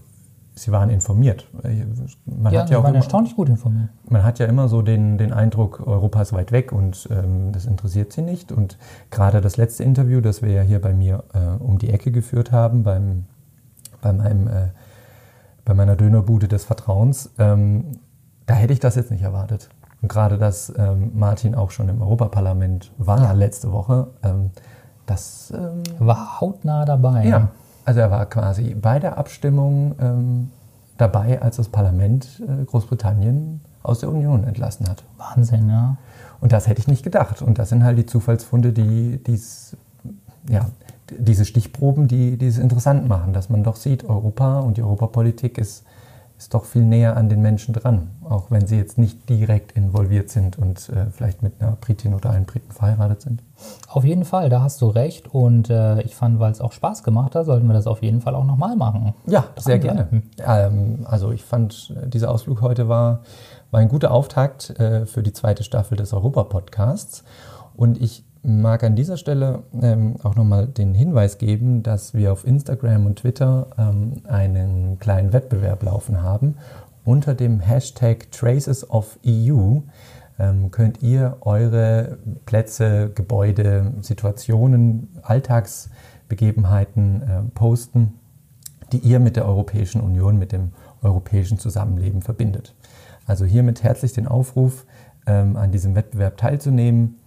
sie 0.57 0.71
waren 0.71 0.89
informiert. 0.89 1.47
Man 2.25 2.53
ja, 2.53 2.61
hat 2.61 2.69
ja 2.69 2.77
auch 2.77 2.83
waren 2.83 2.89
immer, 2.89 2.97
erstaunlich 2.97 3.35
gut 3.35 3.49
informiert. 3.49 3.89
Man 4.09 4.23
hat 4.23 4.39
ja 4.39 4.47
immer 4.47 4.67
so 4.67 4.81
den, 4.81 5.17
den 5.17 5.31
Eindruck, 5.31 5.85
Europa 5.85 6.21
ist 6.21 6.33
weit 6.33 6.51
weg 6.51 6.71
und 6.71 7.07
ähm, 7.11 7.51
das 7.51 7.65
interessiert 7.65 8.11
sie 8.11 8.21
nicht. 8.21 8.51
Und 8.51 8.77
gerade 9.11 9.41
das 9.41 9.57
letzte 9.57 9.83
Interview, 9.83 10.19
das 10.21 10.41
wir 10.41 10.51
ja 10.51 10.61
hier 10.61 10.81
bei 10.81 10.93
mir 10.93 11.23
äh, 11.33 11.61
um 11.61 11.77
die 11.77 11.89
Ecke 11.89 12.11
geführt 12.11 12.51
haben, 12.51 12.83
beim, 12.83 13.25
bei, 14.01 14.11
meinem, 14.11 14.47
äh, 14.47 14.67
bei 15.63 15.73
meiner 15.73 15.95
Dönerbude 15.95 16.47
des 16.47 16.63
Vertrauens, 16.65 17.31
ähm, 17.37 17.85
da 18.45 18.55
hätte 18.55 18.73
ich 18.73 18.79
das 18.79 18.95
jetzt 18.95 19.11
nicht 19.11 19.23
erwartet. 19.23 19.69
Und 20.01 20.09
gerade, 20.09 20.37
dass 20.37 20.73
ähm, 20.77 21.11
Martin 21.13 21.55
auch 21.55 21.71
schon 21.71 21.89
im 21.89 22.01
Europaparlament 22.01 22.91
war 22.97 23.21
ja. 23.21 23.31
letzte 23.31 23.71
Woche, 23.71 24.07
ähm, 24.23 24.51
das 25.05 25.53
ähm, 25.55 25.83
war 25.99 26.41
hautnah 26.41 26.85
dabei. 26.85 27.25
Ja. 27.25 27.49
Also 27.87 28.01
er 28.01 28.11
war 28.11 28.25
quasi 28.25 28.75
bei 28.75 28.99
der 28.99 29.17
Abstimmung 29.17 29.95
ähm, 30.01 30.51
dabei, 30.97 31.41
als 31.41 31.55
das 31.55 31.69
Parlament 31.69 32.43
äh, 32.45 32.65
Großbritannien 32.65 33.61
aus 33.81 33.99
der 33.99 34.09
Union 34.09 34.43
entlassen 34.43 34.89
hat. 34.89 35.05
Wahnsinn, 35.15 35.69
ja. 35.69 35.95
Und 36.41 36.51
das 36.51 36.67
hätte 36.67 36.81
ich 36.81 36.89
nicht 36.89 37.01
gedacht. 37.01 37.41
Und 37.41 37.59
das 37.59 37.69
sind 37.69 37.85
halt 37.85 37.97
die 37.97 38.05
Zufallsfunde, 38.05 38.73
die 38.73 39.23
dies, 39.25 39.77
ja, 40.49 40.65
diese 41.17 41.45
Stichproben, 41.45 42.09
die, 42.09 42.35
die 42.35 42.47
es 42.47 42.57
interessant 42.57 43.07
machen, 43.07 43.31
dass 43.31 43.49
man 43.49 43.63
doch 43.63 43.77
sieht, 43.77 44.03
Europa 44.03 44.59
und 44.59 44.75
die 44.75 44.83
Europapolitik 44.83 45.57
ist 45.57 45.85
ist 46.37 46.53
doch 46.53 46.65
viel 46.65 46.83
näher 46.83 47.17
an 47.17 47.29
den 47.29 47.41
Menschen 47.41 47.73
dran, 47.73 48.11
auch 48.23 48.51
wenn 48.51 48.67
sie 48.67 48.77
jetzt 48.77 48.99
nicht 48.99 49.27
direkt 49.27 49.71
involviert 49.71 50.29
sind 50.29 50.57
und 50.57 50.89
äh, 50.89 51.07
vielleicht 51.11 51.41
mit 51.41 51.59
einer 51.59 51.71
Britin 51.71 52.13
oder 52.13 52.29
einem 52.29 52.45
Briten 52.45 52.71
verheiratet 52.71 53.21
sind. 53.21 53.43
Auf 53.87 54.03
jeden 54.03 54.23
Fall, 54.23 54.49
da 54.49 54.61
hast 54.61 54.81
du 54.81 54.87
recht 54.87 55.33
und 55.33 55.71
äh, 55.71 56.01
ich 56.01 56.15
fand, 56.15 56.39
weil 56.39 56.51
es 56.51 56.61
auch 56.61 56.73
Spaß 56.73 57.01
gemacht 57.01 57.33
hat, 57.33 57.47
sollten 57.47 57.65
wir 57.65 57.73
das 57.73 57.87
auf 57.87 58.03
jeden 58.03 58.21
Fall 58.21 58.35
auch 58.35 58.45
nochmal 58.45 58.75
machen. 58.75 59.15
Ja, 59.25 59.45
sehr 59.57 59.79
gerne. 59.79 60.07
Ähm, 60.45 61.05
also 61.05 61.31
ich 61.31 61.43
fand, 61.43 61.95
äh, 61.95 62.07
dieser 62.07 62.29
Ausflug 62.29 62.61
heute 62.61 62.87
war, 62.87 63.21
war 63.71 63.79
ein 63.79 63.89
guter 63.89 64.11
Auftakt 64.11 64.79
äh, 64.79 65.07
für 65.07 65.23
die 65.23 65.33
zweite 65.33 65.63
Staffel 65.63 65.97
des 65.97 66.13
Europa-Podcasts 66.13 67.23
und 67.75 67.99
ich 67.99 68.26
mag 68.43 68.83
an 68.83 68.95
dieser 68.95 69.17
Stelle 69.17 69.63
ähm, 69.81 70.15
auch 70.23 70.35
nochmal 70.35 70.67
den 70.67 70.93
Hinweis 70.93 71.37
geben, 71.37 71.83
dass 71.83 72.13
wir 72.13 72.31
auf 72.31 72.45
Instagram 72.45 73.05
und 73.05 73.19
Twitter 73.19 73.67
ähm, 73.77 74.21
einen 74.27 74.99
kleinen 74.99 75.33
Wettbewerb 75.33 75.83
laufen 75.83 76.21
haben. 76.21 76.55
Unter 77.03 77.35
dem 77.35 77.59
Hashtag 77.59 78.31
Traces 78.31 78.89
of 78.89 79.19
EU 79.25 79.79
ähm, 80.39 80.71
könnt 80.71 81.01
ihr 81.01 81.37
eure 81.41 82.17
Plätze, 82.45 83.11
Gebäude, 83.13 83.93
Situationen, 84.01 85.09
Alltagsbegebenheiten 85.21 87.21
äh, 87.21 87.41
posten, 87.53 88.19
die 88.91 88.99
ihr 88.99 89.19
mit 89.19 89.35
der 89.35 89.45
Europäischen 89.45 90.01
Union, 90.01 90.37
mit 90.37 90.51
dem 90.51 90.71
europäischen 91.01 91.59
Zusammenleben 91.59 92.21
verbindet. 92.21 92.75
Also 93.25 93.45
hiermit 93.45 93.83
herzlich 93.83 94.13
den 94.13 94.27
Aufruf, 94.27 94.85
ähm, 95.25 95.57
an 95.57 95.71
diesem 95.71 95.95
Wettbewerb 95.95 96.37
teilzunehmen 96.37 97.17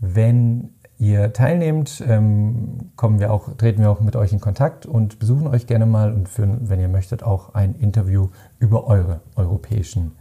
wenn 0.00 0.70
ihr 0.98 1.32
teilnehmt, 1.32 2.02
ähm, 2.06 2.90
kommen 2.96 3.20
wir 3.20 3.32
auch, 3.32 3.54
treten 3.56 3.82
wir 3.82 3.90
auch 3.90 4.00
mit 4.00 4.16
euch 4.16 4.32
in 4.32 4.40
Kontakt 4.40 4.86
und 4.86 5.18
besuchen 5.18 5.46
euch 5.46 5.66
gerne 5.66 5.86
mal 5.86 6.12
und 6.12 6.28
führen, 6.28 6.68
wenn 6.68 6.80
ihr 6.80 6.88
möchtet, 6.88 7.22
auch 7.22 7.54
ein 7.54 7.74
Interview 7.74 8.28
über 8.58 8.86
eure 8.86 9.20
europäischen 9.34 10.12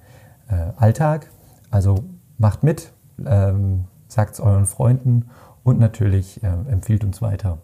äh, 0.50 0.72
Alltag. 0.78 1.30
Also 1.72 2.04
macht 2.38 2.64
mit, 2.64 2.92
ähm, 3.26 3.86
sagt 4.08 4.34
es 4.34 4.40
euren 4.40 4.66
Freunden 4.66 5.30
und 5.64 5.80
natürlich 5.80 6.44
äh, 6.44 6.48
empfiehlt 6.70 7.04
uns 7.04 7.22
weiter. 7.22 7.60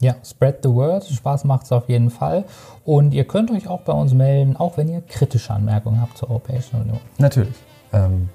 Ja, 0.00 0.14
spread 0.24 0.58
the 0.62 0.70
word. 0.70 1.04
Spaß 1.04 1.44
macht 1.44 1.64
es 1.64 1.72
auf 1.72 1.88
jeden 1.88 2.10
Fall. 2.10 2.44
Und 2.84 3.14
ihr 3.14 3.24
könnt 3.24 3.50
euch 3.50 3.66
auch 3.66 3.80
bei 3.80 3.92
uns 3.92 4.14
melden, 4.14 4.56
auch 4.56 4.76
wenn 4.76 4.88
ihr 4.88 5.00
kritische 5.00 5.52
Anmerkungen 5.52 6.00
habt 6.00 6.16
zur 6.18 6.30
Europäischen 6.30 6.80
Union. 6.80 7.00
Natürlich. 7.18 7.54
Ähm, 7.92 8.28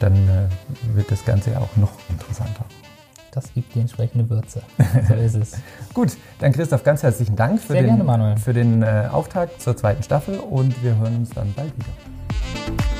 dann 0.00 0.14
äh, 0.14 0.96
wird 0.96 1.10
das 1.10 1.24
Ganze 1.24 1.52
ja 1.52 1.58
auch 1.58 1.76
noch 1.76 1.92
interessanter. 2.08 2.64
Das 3.32 3.52
gibt 3.54 3.74
die 3.74 3.80
entsprechende 3.80 4.28
Würze. 4.28 4.62
So 5.08 5.14
ist 5.14 5.34
es. 5.34 5.52
Gut, 5.94 6.16
dann 6.40 6.52
Christoph, 6.52 6.82
ganz 6.82 7.02
herzlichen 7.02 7.36
Dank 7.36 7.60
für, 7.60 7.74
Sehr 7.74 7.82
den, 7.82 8.04
gerne, 8.04 8.36
für 8.36 8.52
den 8.52 8.82
äh, 8.82 9.08
Auftakt 9.10 9.60
zur 9.60 9.76
zweiten 9.76 10.02
Staffel 10.02 10.38
und 10.38 10.82
wir 10.82 10.96
hören 10.96 11.16
uns 11.18 11.30
dann 11.30 11.52
bald 11.54 11.72
wieder. 11.76 12.97